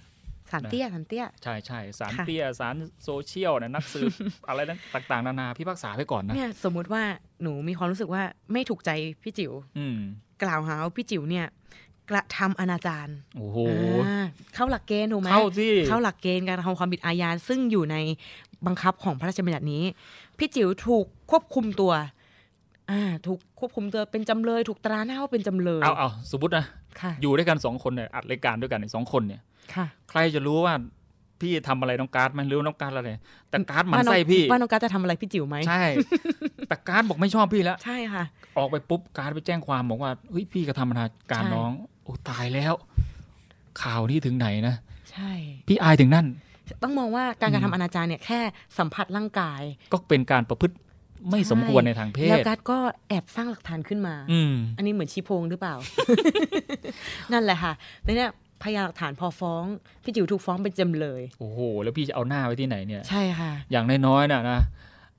[0.51, 4.11] สารเตี้ยสารเตี้ยใช่ใช่สารค่ะเตี้ยสารโซเชียลเนี่ยนักสืบ
[4.47, 7.03] อะไรนั้นต่างๆ นานาพิพากษาไปก่อนนะเนี่ยสมมุติว่า
[7.41, 8.23] หนูมีความรู้สึกว่า
[8.53, 8.91] ไม่ถูกใจ
[9.23, 9.97] พี่จิ๋วอืม
[10.43, 11.47] กล่าวหาว่าพี่จิ๋วเนี่ย
[12.09, 13.57] กระทำอนาจารโอ้โห
[14.07, 17.95] อ่าเข้าหลักเกณฑ์ถูกไหมเข้าสิเข้าหลักเกณฑ์การกระทำความผิดอาญาซึ่งอยู่ใน
[18.65, 19.83] บังคับของพระราชบัญญัตินี้
[20.37, 21.93] พี่จิ๋วถูกควบคุมตัว
[22.91, 26.65] อ่าถูกควบคุมตัวเป็นจำเลย ถูกตราหน้าว่าเป็นจำเลย เอาเอาสมมตินะ
[27.01, 29.50] ค่ะอยู่ด้วยกันสองคนเนี่ยอัดรายการด้วยกันเนี่ยสองคนเนี่ยค่ะ
[30.09, 30.75] ใครจะรู้ว่า
[31.41, 33.11] พี่ทำอะไรน้องการ์ดไหมหรือว่าน้องการ์ดอะไร
[33.49, 35.83] แต่การ์ดหมันว่าองไส้พี่ว่าน้องการดจะทำอะไรพี่จิ๋วไหมใช่
[36.67, 38.23] แต่การ์ดบอกไม่ชอบพี่แล้ว ใช่ค่ะ
[38.57, 41.71] ออกไปปุ๊บการ์ดไปแจ้งความบอกว่าเฮ้ยพี่กระทำอนาการใช่น้อง
[42.03, 42.73] โอ้ตายแล้ว
[43.81, 44.75] ข่าวนี้ถึงไหนนะ
[45.11, 45.31] ใช่
[45.67, 46.25] พี่อายถึงนั่น
[46.83, 48.39] ต้องมองว่าการกระทำอนาจารเนี่ยแค่
[48.77, 49.61] สัมผัสร่างกาย
[49.93, 50.75] ก็เป็นการประพฤติ
[51.29, 52.77] ไม่สมควรในทางเพแล้วศการดก็
[53.09, 55.75] แอบสร้างหลักฐานขึ้นมาอืมอันนี้เหมือนชี้โพงหรือเปล่า
[57.33, 58.31] นั่นแหละค่ะแล้วเนี่ย
[58.63, 59.63] พยานหลักฐานพอฟ้อง
[60.03, 64.59] พี่จิ๋วถูกฟ้องเป็นจำเลย โอ้โห แล้วพี่จะเอาหน้าไว้ที่ไหนเนี่ย ใช่ค่ะ อย่างน้อยๆนะนะ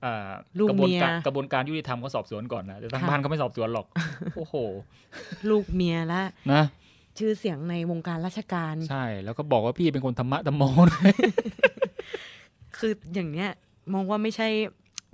[0.05, 3.86] อ่าลูกกระบวนการเมียกระบวนการยุติธรรมก็สอบสวนก่อนนะแต่ทางค่ะบ้านก็ไม่สอบสวนหรอก
[4.36, 4.55] โอ้โห
[5.51, 6.22] ลูกเมียและ
[6.53, 6.62] นะ
[7.18, 11.14] ชื่อเสียงในวงการราชการ ใช่ แล้วก็บอกว่าพี่เป็นคนธรรมะธรรมโมด้วย
[12.76, 13.51] คืออย่างเนี้ย
[13.95, 14.49] มองว่าไม่ใช่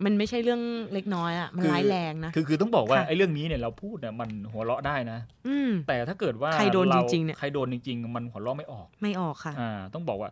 [0.05, 5.18] มันไม่ใช่เรื่องเล็กน้อยอะมันคือร้ายแรงนะคือคือต้องบอกว่าค่ะไอ้เรื่องนี้เนี่ยเราพูดเนี่ยมันหัวเราะได้นะ
[5.49, 10.30] อืมแต่ถ้าเกิดว่าใครโดนาจริงๆเนี่ยใครโดนจริง ๆ มันหัวเราะไม่ออก ไม่ออกค่ะอ่าต้องบอกว่า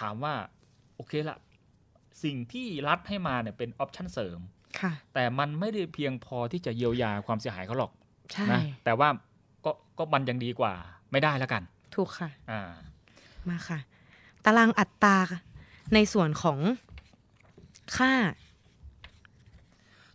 [0.00, 0.34] ถามว่า
[0.96, 1.36] โอเคละ
[2.24, 4.40] สิ่งที่รัฐให้มาเนี่ยเป็นออปชั่นเสริม
[4.80, 7.90] ค่ะ แต่มันไม่ได้เพียงพอที่จะเยียวยาความเสียหายเขาหรอก
[8.32, 9.08] ใช่นะแต่ว่า
[9.64, 10.72] ก็ก็มันยังดีกว่า
[11.12, 11.62] ไม่ได้แล้วกัน
[11.94, 12.62] ถูกค่ะ อ่า
[13.48, 13.78] มาค่ะ
[14.44, 15.18] ตารางอัตรา
[15.94, 16.58] ในส่วนของ
[17.96, 18.12] ค่า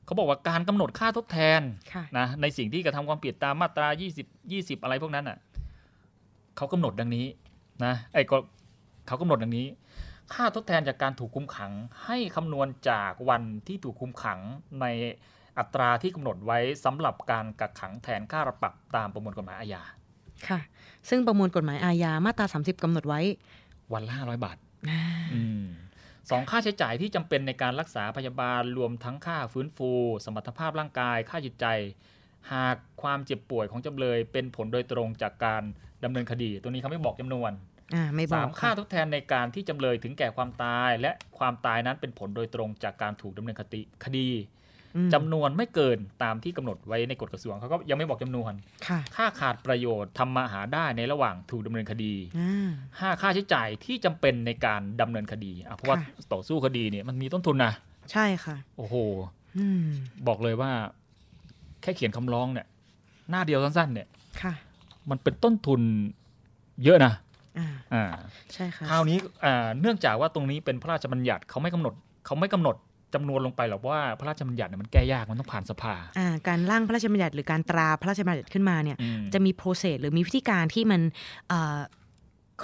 [0.10, 1.62] เขาบอกว่าการกำหนดค่าทดแทน
[1.94, 3.88] ค่ะนะในสิ่งที่กระทำความผิดตามมาตรา
[4.22, 5.38] 20 20 อะไรพวกนั้นอะ
[6.58, 7.26] เขากำหนดดังนี้
[7.84, 8.38] นะไอ้ก็
[9.08, 9.68] เขากำหนดดังนี้
[10.34, 11.72] ค่าทดแทนจากการถูกคุมขัง
[12.06, 14.40] ให้คำนวณจากวันที่ถูกคุมขัง
[14.82, 14.86] ใน
[15.60, 19.82] อัตราที่กำหนดไว้สำหรับการกักขังแทนค่าปรับตามประมวลกฎหมายอาญา
[20.48, 20.60] ค่ะ
[21.10, 23.22] ซึ่งประมวลกฎหมายอาญามาตรา 30กำหนดไว้
[23.94, 24.58] วันละ500บาท
[25.34, 25.66] อืม
[26.30, 29.92] สองค่าใช้จ่ายที่จำเป็นในการรักษาพยาบาลรวมทั้งค่าฟื้นฟู
[30.26, 31.66] สมรรถภาพร่างกาย ค่าจิตใจ
[32.54, 35.64] หากความเจ็บป่วยของจำเลยเป็นผลโดยตรงจากการ
[36.04, 37.52] ดำเนินคดี ตัวนี้เขาไม่บอกจำนวน
[37.94, 44.59] อ่าไม่บอสากมค่าค่ะทดแทนในการที่จำเลยถึงแก่ความตาย และความตายนั้นเป็นผลโดยตรงจากการถูกดำเนินคดีคดีอืม
[45.14, 48.54] จำนวนไม่เกินตามที่กำหนดไว้ในกฎกระทรวงเขาก็ยังไม่บอกจำนวน
[48.88, 52.70] ค่ะค่าขาดประโยชน์ทำมาหาได้ในระหว่างถูกดำเนินคดีอ่า
[53.00, 57.74] ห้าค่าใช้จ่ายที่จำเป็นในการดำเนินคดีอะเพราะว่าค่ะต่อสู้คดีเนี่ยมันมีต้นทุนนะ
[58.12, 58.96] ใช่ค่ะ โอ้โห
[59.58, 59.84] อืม
[60.28, 60.72] บอกเลยว่า
[61.82, 62.68] แค่เขียนคำร้องเนี่ย
[63.30, 64.08] หน้าเดียวสั้นๆ เนี่ย
[64.42, 64.54] ค่ะ
[65.10, 65.82] มันเป็นต้นทุน
[66.84, 67.14] เยอะนะ
[67.60, 68.04] อ่าอ่า
[68.54, 71.94] ใช่ค่ะคราวนี้อ่าเนื่องจากว่าตรงนี้เป็นพระราชบัญญัติเขาไม่กำหนด
[72.26, 72.76] เขาไม่กำหนด
[73.14, 81.02] จำนวนลงไปหรอกว่าพระราชบัญญัติเนี่ยมันแก้ยากมันต้องผ่านสภาอ่าการร่างพระราชบัญญัติหรือการตราพระราชบัญญัติขึ้นมาเนี่ยอืมจะมีโปรเซสหรือมีวิธีการที่มัน
[81.50, 81.80] เอ่อ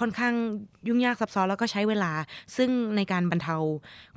[0.01, 0.33] ค่อนข้าง
[0.87, 2.11] ยุ่งยากซับซ้อนแล้วก็ใช้เวลา
[2.57, 3.55] ซึ่งในการบรรเทา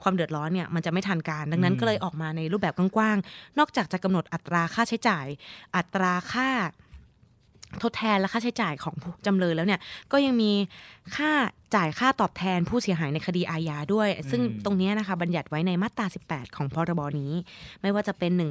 [0.03, 5.27] ความเดือดร้อนเนี่ยมันจะไม่ทันการ ดังนั้นก็เลยออกมาในรูปแบบกว้างๆนอกจากจะกำหนดอัตราค่าใช้จ่าย
[5.77, 6.49] อัตราค่า
[7.83, 9.81] ทดแทนและค่าใช้จ่ายของผู้จำเลยแล้วเนี่ย
[10.13, 10.53] ก็ยังมี
[11.17, 11.31] ค่า
[11.75, 17.33] จ่ายค่าตอบแทนผู้เสียหายในคดีอาญาด้วย ซึ่งตรงเนี้ยนะคะบัญญัติไว้ในมาตรา 18 ของพรบนี้
[17.83, 18.51] ไม่ว่าจะเป็นหนึ่ง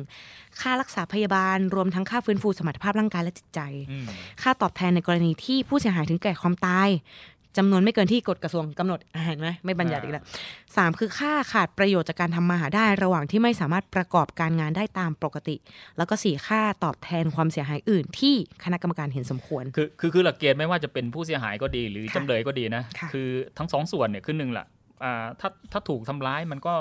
[0.61, 3.59] ค่ารักษาพยาบาล รวมทั้งค่าฟื้นฟูสมรรถภาพร่างกายและจิตใจ
[3.91, 4.05] อืม
[4.41, 6.89] ค่าตอบแทนในกรณีที่ผู้เสียหายถึงแก่ความตาย
[7.57, 10.23] จำนวนไม่เกินที่กฎกระทรวงกำหนดอ่าเห็นไหมไม่บัญญัติอีกแล้ว
[10.77, 15.55] สามคือค่าขาดประโยชน์จากการทำมาหาได้ระหว่างที่ไม่สามารถประกอบการงานได้ตามปกติ
[15.97, 23.27] แล้วก็สี่ค่าตอบแทนความเสียหายอื่น ที่คณะกรรมการเห็นสมควร คือคือคือหลักเกณฑ์ไม่ว่าจะเป็นผู้เสียหายก็ดีหรือค่ะจำเลยก็ดีนะค่ะคือ
[23.57, 24.65] ทั้งสองส่วนเนี่ยคือหนึ่งละ
[25.03, 26.73] อ่าถ้าถ้าถูกทำร้ายมันก็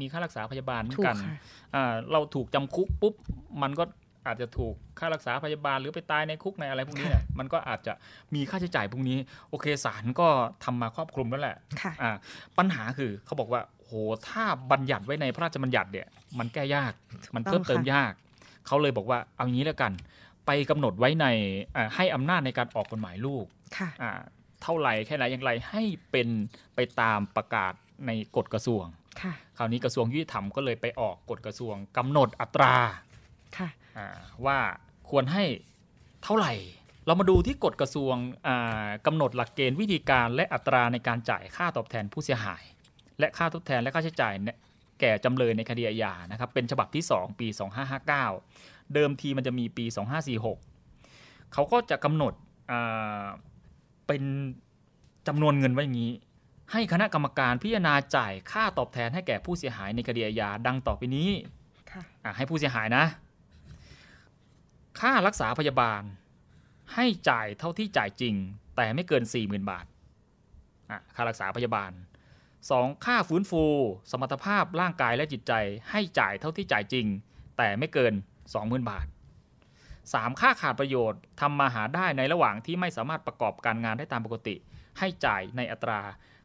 [0.00, 1.34] มีค่ารักษาพยาบาลเหมือถูนกกันค่ะ
[1.74, 3.14] อ่าเราถูกจำคุกปุ๊บ
[3.62, 3.84] มันก็
[4.26, 7.92] อาจจะถูกค่ารักษาพยาบาลหรือไปตายในคุกในอะไรพวกนี้เนี่ยมันก็อาจจะ
[8.34, 9.18] มีค่าใช้จ่ายพวกนี้
[9.50, 10.28] โอเคศาลก็
[10.64, 12.16] ทำมาครอบคลุมแล้วแหละค่ะอ่า
[12.58, 13.90] ปัญหาคือเขาบอกว่าโห
[14.28, 16.06] ถ้าบัญญัติไว้ในพระราชบัญญัติเนี่ย
[16.38, 16.92] มันแก้ยาก
[17.34, 18.12] มันเพิ่มเติมค่ะยาก
[18.66, 19.92] เขาเลยบอกว่าเอางี้แล้วกัน
[20.46, 21.26] ไปกำหนดไว้ใน
[21.76, 23.44] อ่าให้อำนาจในการออกกฎหมายลูก
[23.76, 24.10] ค่ะอ่า
[24.62, 26.28] เท่าไหร่แค่ไหนอย่างไรให้เป็น
[26.74, 27.72] ไปตามประกาศ
[28.06, 28.84] ในกฎกระทรวง
[29.22, 32.72] ค่ะคราวนี้กระทรวงยุติธรรมก็เลยไปออกกฎกระทรวงกำหนดอัตรา
[33.58, 33.77] ค่ะอ่า
[34.46, 34.58] ว่า
[35.10, 35.44] ควรให้
[36.24, 36.52] เท่าไหร่
[37.06, 38.14] เรามาดูที่กฎกระทรวง
[38.46, 42.62] อ่ากำหนดหลักเกณฑ์วิธีการและอัตราในการจ่ายค่าตอบแทนผู้เสียหาย
[43.18, 44.58] และค่าทดแทนและค่าใช้จ่ายเนี่ย
[45.00, 47.46] แก่จำเลยในคดีอาญานะครับเป็นฉบับที่ 2 ปี
[48.20, 49.84] 2559 เดิมทีมันจะมีปี
[50.68, 52.32] 2546 เขาก็จะกำหนด
[52.70, 53.24] อ่า
[54.06, 54.22] เป็น
[55.28, 56.12] จำนวนเงินไว้อย่างนี้
[56.72, 61.30] ให้คณะกรรมการพิจารณาจ่ายค่าตอบแทนให้แก่ผู้เสียหายในคดีอาญาดังต่อไปนี้
[61.90, 63.04] ค่ะอะให้ผู้เสียหายนะ
[65.00, 66.02] ค่ารักษาพยาบาล
[66.94, 68.34] ให้จ่ายเท่าที่จ่ายจริง
[68.76, 69.86] แต่ไม่เกิน 40,000 บาท
[71.14, 71.92] ค่ารักษาพยาบาล
[72.48, 73.04] 2.
[73.04, 73.64] ค่าฟื้นฟู
[74.10, 75.52] สมรรถภาพร่างกายและจิตใจ
[75.90, 77.06] ให้จ่ายเท่าที่จ่ายจริง
[77.58, 78.12] แต่ไม่เกิน
[78.52, 79.06] 20,000 บาท
[79.72, 80.40] 3.
[80.40, 84.56] ค่าขาดประโยชน์ทำมาหาได้ในระหว่างที่ไม่สามารถประกอบการงานได้ตามปกติ
[84.98, 86.00] ให้จ่ายในอัตรา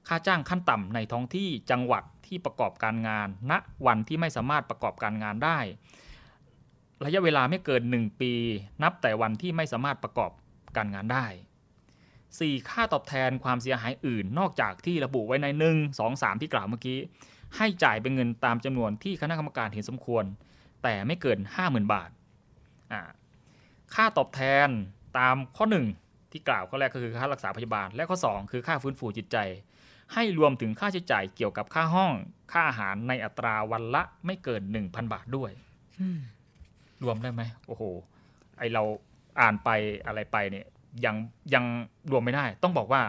[0.07, 3.53] ค่าจ้างขั้นต่ำในท้องที่จังหวัดที่ประกอบการงานณ
[3.85, 5.59] วันที่ไม่สามารถประกอบการงานได้
[7.05, 8.33] ระยะเวลาไม่เกิน 1 ปี
[8.83, 10.31] นับแต่วันที่ไม่สามารถประกอบ
[10.77, 11.25] การงานได้
[11.97, 12.69] 4.
[12.69, 16.99] ค่าตอบแทนความเสียหายอื่น นอกจากที่ระบุไว้ใน 1 2 3 ที่กล่าวเมื่อกี้
[17.57, 20.25] ให้จ่ายเป็นเงินตามจำนวนที่คณะกรรมการเห็นสมควร
[20.83, 22.09] แต่ไม่เกิน 50,000 บาท
[23.95, 24.67] ค่าตอบแทน
[25.17, 25.65] ตามข้อ
[25.99, 29.37] 1 ที่กล่าวข้อแรกก็คือค่ารักษาพยาบาล และข้อ 2 คือค่าฟื้นฟูจิตใจ
[30.13, 32.11] ให้รวมถึงค่าใช้จ่ายเกี่ยวกับค่าห้อง
[32.51, 35.51] ค่าอาหารในอัตราวันละไม่เกิน 1,000 บาทด้วย
[37.03, 37.83] รวมได้ไหมโอ้โห
[38.57, 38.83] ไอเรา
[39.41, 39.69] อ่านไป
[40.05, 40.65] อะไรไปเนี่ย
[41.05, 41.15] ยัง
[41.53, 41.65] ยัง
[42.11, 43.01] รวมไม่ได้ ต้องบอกว่า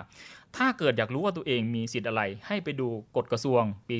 [0.56, 3.96] ถ้าเกิดอยากรู้ว่าตัวเองมีสิทธิ์อะไร ให้ไปดูกฎกระทรวงปี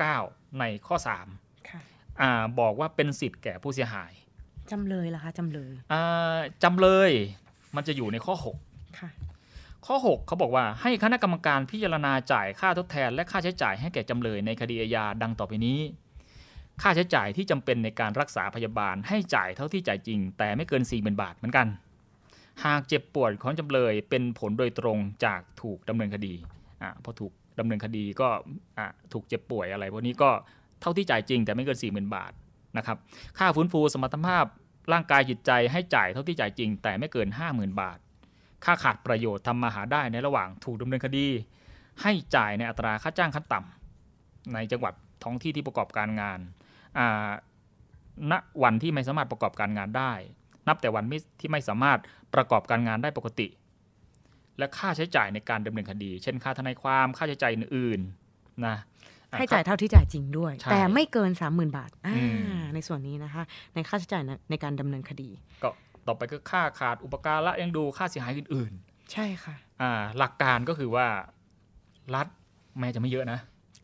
[0.00, 4.12] 2559 ในข้อค่ะ3อ่าบอกว่าเป็นสิทธิ์แก่ผู้เสียหาย
[4.70, 7.10] จำเลยล่ะคะจำเลยอ่าจำเลย
[7.76, 8.34] มันจะอยู่ในข้อ
[8.66, 9.10] 6 ค่ะ
[9.86, 15.78] ข้อ 6 เขาบอกว่าให้คณะกรรมการพิจารณาจ่ายค่าทดแทน และค่าใช้จ่ายให้แก่จำเลยในคดีอาญาดังต่อไปนี้
[16.82, 21.66] ค่าใช้จ่ายที่จำเป็นในการรักษาพยาบาลให้จ่ายเท่าที่จ่ายจริง แต่ไม่เกิน4 0,000บาทเหมือนกัน
[22.64, 26.34] หากเจ็บปวดของจำเลยเป็นผลโดยตรงจากถูกดำเนินคดี
[26.82, 28.28] อ่าพอถูกดำเนินคดีก็
[28.78, 30.30] อ่าถูกเจ็บป่วยอะไรพวกนี้ก็
[30.80, 32.32] เท่าที่จ่ายจริง แต่ไม่เกิน40,000บาท
[32.76, 32.96] นะครับ
[33.38, 34.44] ค่าฟื้นฟูสมรรถภาพ
[34.92, 37.98] ร่างกายจิตใจให้จ่ายเท่าที่จ่ายจริง แต่ไม่เกิน 50,000 บาท
[38.64, 41.26] ค่าขาดประโยชน์ทำมาหาได้ในระหว่างถูกดำเนินคดี
[42.02, 46.40] ให้จ่ายในอัตราค่าจ้างขั้นต่ำในจังหวัดท้องที่ที่ประกอบการงาน
[48.30, 48.32] ณ
[48.62, 50.12] วันที่ไม่สามารถประกอบการงานได้
[50.68, 51.98] นับแต่วันไม่ที่ไม่สามารถ
[52.34, 53.48] ประกอบการงานได้ปกติ
[54.58, 58.76] และค่าใช้จ่ายในการดำเนินคดี เช่นค่าทนายความค่าใช้จ่ายอื่นๆนะ
[59.30, 62.22] อะให้จ่ายเท่าที่จ่ายจริงด้วยใช่แต่ไม่เกินสามหมื่นบาทอ่าอื
[62.56, 63.42] มในส่วนนี้นะคะ
[63.74, 65.30] ในค่าใช้จ่ายในในการดำเนินคดี
[65.62, 65.70] ก็
[66.06, 68.72] ต่อไปก็ค่าขาดอุปการะยังดูค่าเสียหายอื่น
[69.12, 71.06] ใช่ค่ะๆอ่าหลักการก็คือว่า
[72.14, 72.26] รัฐ
[72.78, 73.38] แม้จะไม่เยอะนะ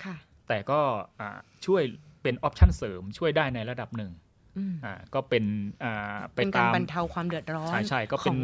[0.05, 0.17] ค่ะ
[0.49, 0.81] แต่ก็
[1.21, 1.83] อ่าช่วย
[2.27, 4.13] เป็นออปชันเสริมช่วยได้ในระดับหนึ่ง
[4.59, 5.45] อืมอ่าก็เป็น
[5.85, 8.41] อ่าไปเป็นการตามบรรเทาความเดือดร้อนใช่ใช่ก็เป็นของ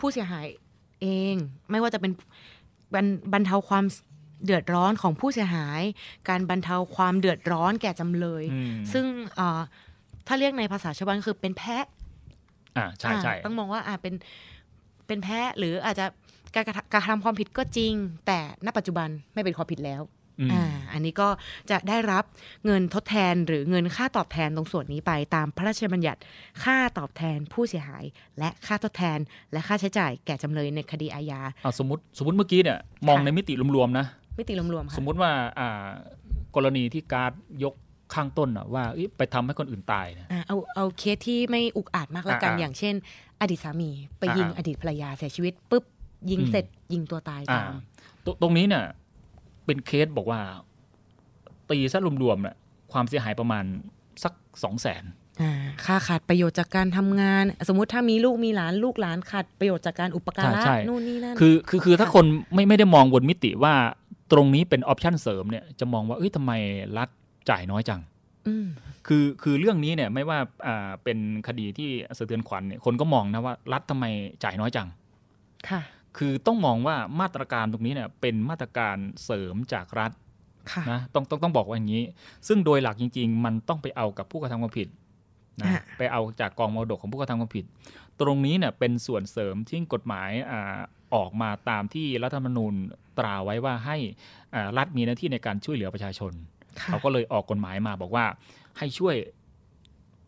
[0.00, 0.46] ผู้เสียหาย
[1.02, 1.36] เอง
[1.70, 2.12] ไม่ว่าจะเป็น
[2.94, 3.84] บรรบรรเทาความ
[4.44, 5.82] เดือดร้อนของผู้เสียหาย
[6.28, 9.04] การบรรเทาความเดือดร้อนแก่จำเลยอืมซึ่ง
[9.36, 9.60] เอ่อ
[10.26, 11.86] ถ้าเรียกในภาษาชาวบ้านคือเป็นแพะ
[12.76, 14.14] อ่าใช่ใช่อ่าต้องมองว่าอ่าเป็น
[15.06, 16.06] เป็นแพะหรืออาจจะ
[16.54, 17.94] การกระทำการกระทำความผิดก็จริง
[18.26, 20.02] แต่ณปัจจุบันไม่เป็นความผิดแล้ว
[20.40, 21.28] อืมอ่าอันนี้ก็
[21.70, 22.24] จะได้รับ
[22.64, 26.20] เงินทดแทนหรือเงินค่าตอบแทนตรงส่วนนี้ไปตามพระราชบัญญัติ
[26.64, 28.04] ค่าตอบแทนผู้เสียหาย
[28.38, 29.18] และค่าทดแทน
[29.52, 32.78] และค่าใช้จ่ายแก่จำเลยในคดีอาญาอ่าสมมติสมมติเมื่อกี้เนี่ย
[33.08, 34.06] มองค่ะในมิติรวมๆนะ
[34.38, 35.86] มิติรวมๆสค่ะมมุติว่าอ่า
[36.54, 37.32] กรณีที่การด
[37.64, 37.74] ยก
[38.14, 42.94] ข้างต้นอะว่าเอ้ยไปทำให้คนอื่นตายเนี่ยอ่าเอาเอาเคสที่ไม่อุกอาจมากละกันอ่าอย่างเช่น
[43.40, 45.84] อดีตสามีไปยิงอ่าอดีตภรรยาเสียชีวิตปุ๊บ
[46.30, 47.72] ยิงอืมเสร็จยิงตัวตายอ่าตาม
[48.24, 48.84] ตรงตรงนี้เนี่ย
[49.66, 50.40] เป็นเคสบอกว่า
[51.70, 52.56] ตีซะรวมๆเนี่ย
[52.92, 53.64] ความเสียหายประมาณ
[54.22, 54.32] สัก
[54.64, 55.04] สองแสน
[55.40, 55.52] อ่า
[55.84, 63.74] ค่าขาดประโยชน์จากการทำงาน สมมุติถ้ามีลูกมีหลานลูกหลานขาดประโยชน์จากการอุปการะใช่ใช่นู่นนี่นั่นคือคือคือถ้าคนไม่ไม่ได้มองบนมิติว่า
[64.32, 66.52] ตรงนี้เป็นออปชันเสริมเนี่ยจะมองว่าเอ้ยทำไม
[66.98, 67.08] รัฐ
[67.50, 68.00] จ่ายน้อยจัง
[68.48, 68.66] อืม
[69.06, 74.04] คือคือเรื่องนี้เนี่ยไม่ว่าอ่าเป็นคดีที่สะเทือนขวัญเนี่ยคนก็มองนะว่า รัฐทำไม
[74.44, 74.88] จ่ายน้อยจัง
[75.68, 75.80] ค่ะ
[76.18, 80.12] คือต้องมองว่ามาตรการตรงนี้เนี่ยเป็นมาตรการเสริมจากรัฐ
[80.72, 82.04] ค่ะนะต้องต้องต้องบอกว่าอย่างนี้
[82.48, 84.88] ซึ่งโดยหลักจริง ๆ มันต้องไปเอากับผู้กระทำความผิด
[85.60, 87.64] นะอะไปเอาจากกองมรดกของผู้กระทำความผิด
[88.20, 90.78] ตรงนี้เนี่ยเป็นส่วนเสริมที่กฎหมายอ่า
[91.14, 92.74] ออกมาตามที่รัฐธรรมนูญ
[93.18, 93.96] ตราไว้ว่าให้
[94.54, 96.32] อ่ารัฐมีหน้าที่ในการช่วยเหลือประชาชน
[96.80, 98.24] ค่ะเขาก็เลยออกกฎหมายมาบอกว่า
[98.78, 99.16] ให้ช่วย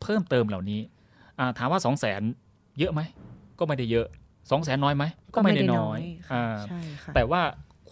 [0.02, 0.80] เพิ่มเติมเหล่านี้
[1.38, 2.22] อ่าถามว่าสองแสน
[2.78, 3.00] เยอะไหม
[3.58, 4.06] ก็ไม่ได้เยอะ
[4.50, 7.42] สองแสนน้อยไหมก็ไม่ได้น้อยค่ะอ่าใช่ค่ะแต่ว่า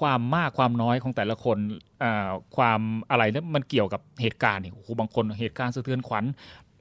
[0.00, 1.58] ความมากความน้อยของแต่ละคน
[2.02, 2.80] อ่าความ
[3.10, 6.24] อะไรเนี่ยมันเกี่ยวกับเหตุการณ์เนี่ยโอ้โหบางคนเหตุการณ์สะเทือนขวัญ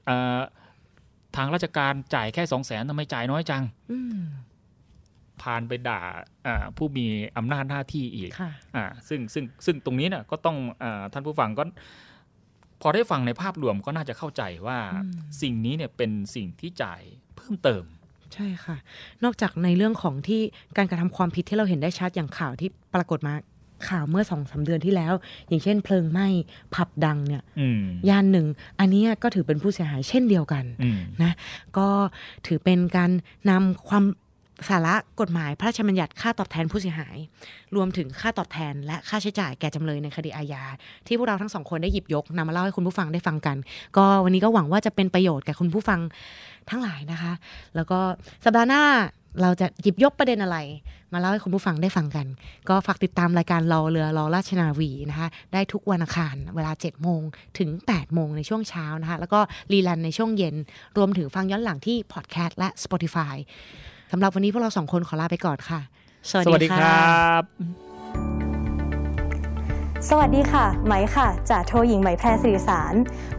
[0.08, 0.40] อ่า
[1.36, 4.20] ทางราชการจ่ายแค่สองแสนทำไมจ่ายน้อยจังอืม
[5.42, 6.00] พานไปด่า
[6.46, 7.06] อ่าผู้มี
[7.36, 11.64] อำนาจหน้าที่อีกค่ะอ่าซึ่งซึ่งซึ่งตรงนี้เนี่ยก็ต้องอาท่านผู้ฟังก็
[12.82, 17.02] พอได้ฟังในภาพรวมก็น่าจะเข้าใจว่าอืมสิ่งนี้เนี่ยเป็นสิ่งที่จ่าย
[17.36, 17.84] เพิ่มเติม
[18.34, 18.76] ใช่ค่ะ
[19.24, 20.40] นอกจากในเรื่องของที่
[20.76, 23.34] การกระทำความผิดที่เราเห็นได้ชัดอย่างข่าวที่ปรากฏมา
[23.88, 25.12] ข่าวเมื่อสองสาเดือนที่แล้ว
[25.48, 26.26] อย่างเช่นเพลิงไหม้
[26.74, 28.46] ผับดังเนี่ยอืมย่านหนึ่ง
[28.80, 31.32] อันเนี้ยก็ถือเป็นผู้เสียหายเช่นเดียวกันอืมนะ
[31.78, 31.88] ก็
[32.46, 33.10] ถือเป็นการ
[33.50, 34.04] นำความ
[34.70, 37.16] สาระกฎหมายพระราชบัญญัติค่าตอบแทนผู้เสียหาย
[37.76, 40.64] รวมถึงค่าตอบแทน และค่าใช้จ่ายแก่จำเลยในคดีอาญา
[41.06, 43.56] ที่พวกเราทั้งสองคนได้หยิบยกนำมาเล่าให้คุณผู้ฟังได้ฟังกัน
[43.96, 46.00] ก็วันนี้ก็หวังว่าจะเป็นประโยชน์แก่คุณผู้ฟัง
[46.70, 47.32] ทั้งหลายนะคะ
[47.74, 47.98] แล้วก็
[48.44, 48.84] สัปดาห์หน้า
[49.42, 50.58] เราจะหยิบยกประเด็นอะไร
[51.12, 52.26] มาเล่าให้คุณผู้ฟังได้ฟังกัน
[52.68, 57.22] ก็ฝากติดตามรายการรอเรือรอราชนาวีนะคะ ได้ทุกวันอังคารเวลา 7 โมง
[57.58, 59.40] ถึง 8 โมงในช่วงเช้านะคะ แล้วก็
[59.72, 60.56] rerun ในช่วงเย็น
[60.96, 63.34] รวมถึงฟังย้อนหลังที่พอดแคสต์และ Spotify
[64.14, 65.80] สำหรับวันนี้พวกเราสองคนขอลาไปก่อนค่ะ
[66.30, 67.42] สวัสดีดีครับ
[70.08, 72.94] สวัสดีค่ะ ไหมค่ะจ่าโทหญิงไหมแพรสิริสาร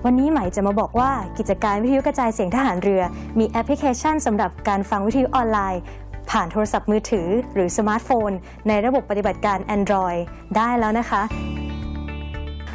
[0.06, 3.02] วันนี้ไหมจะมาบอกว่ากิจการวิทยุกระจายเสียงทหารเรือ
[3.40, 5.82] มีแอปพลิเคชันสำหรับการฟังวิทยุออนไลน์
[6.30, 8.32] ผ่านโทรศัพท์มือถือ หรือสมาร์ทโฟน
[8.68, 10.20] ในระบบปฏิบัติการ Android
[10.56, 11.22] ได้แล้วนะคะ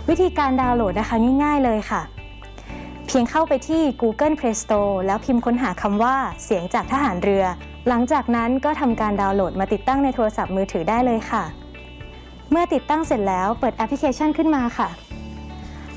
[0.08, 2.02] วิธีการดาวน์โหลดนะคะง่ายๆเลยค่ะ
[3.06, 7.46] เพียงเข้าไปที่ Google Play Store แล้วพิมพ์ค้นหาคำว่าเสียงจากทหารเรือ
[7.88, 11.44] หลังจากนั้นก็ทำการดาวน์โหลดมาติดตั้งในโทรศัพท์มือถือได้เลยค่ะ
[12.50, 14.88] เมื่อติดตั้งเสร็จแล้วเปิดแอปพลิเคชันขึ้นมาค่ะ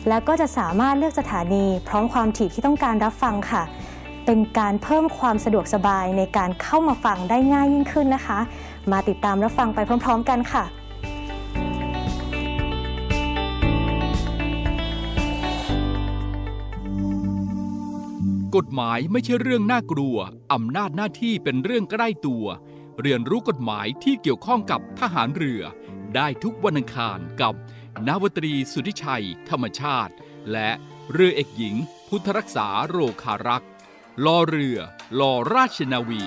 [0.07, 3.63] แล้วก็จะสามารถเลือกสถานี พร้อมความถี่ที่ต้องการรับฟังค่ะ
[4.25, 8.39] เป็นการเพิ่มความสะดวกสบายในการเข้ามาฟังได้ง่ายยิ่งขึ้นนะคะ
[8.91, 10.63] มาติดตามรับฟังไปพร้อม ๆ กันค่ะ
[18.55, 20.17] กฎหมายไม่ใช่เรื่องน่ากลัว
[20.53, 22.45] อำนาจหน้าที่เป็นเรื่องใกล้ตัว
[23.01, 25.61] เรียนรู้กฎหมายที่เกี่ยวข้องกับทหารเรือ
[26.15, 27.53] ได้ทุกวันอังคารกับ
[28.07, 30.13] นาวตรีสุทธิชัย ธรรมชาติ
[30.51, 30.69] และ
[31.11, 31.75] เรือเอกหญิง
[32.07, 33.69] พุทธรักษาโรคารักษ์
[34.25, 34.77] ลอเรือ
[35.19, 36.23] ลอราชนาวี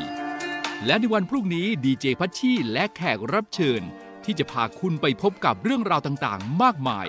[0.86, 3.82] และในวันพรุ่งนี้ดีเจพัชชีและแขกรับเชิญ
[4.24, 7.06] ที่จะพาคุณไปพบกับเรื่องราวต่างๆ มากมาย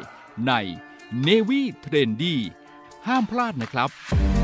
[0.47, 0.53] ใน
[1.28, 2.36] Navy Trendy
[3.07, 4.35] ห้ามพลาดนะครับ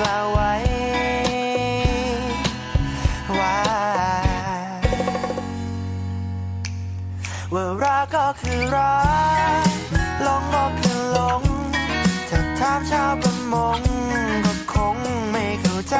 [0.00, 0.52] กล่าวไว้
[3.38, 3.58] ว่า
[7.54, 8.96] ว่ารักก็คือรั
[9.64, 9.68] ก
[10.22, 11.42] หลงก็คือหลง
[12.28, 13.80] ถ้าถามชาวประมง
[14.44, 14.96] ก็คง
[15.30, 15.96] ไม่เข้าใจ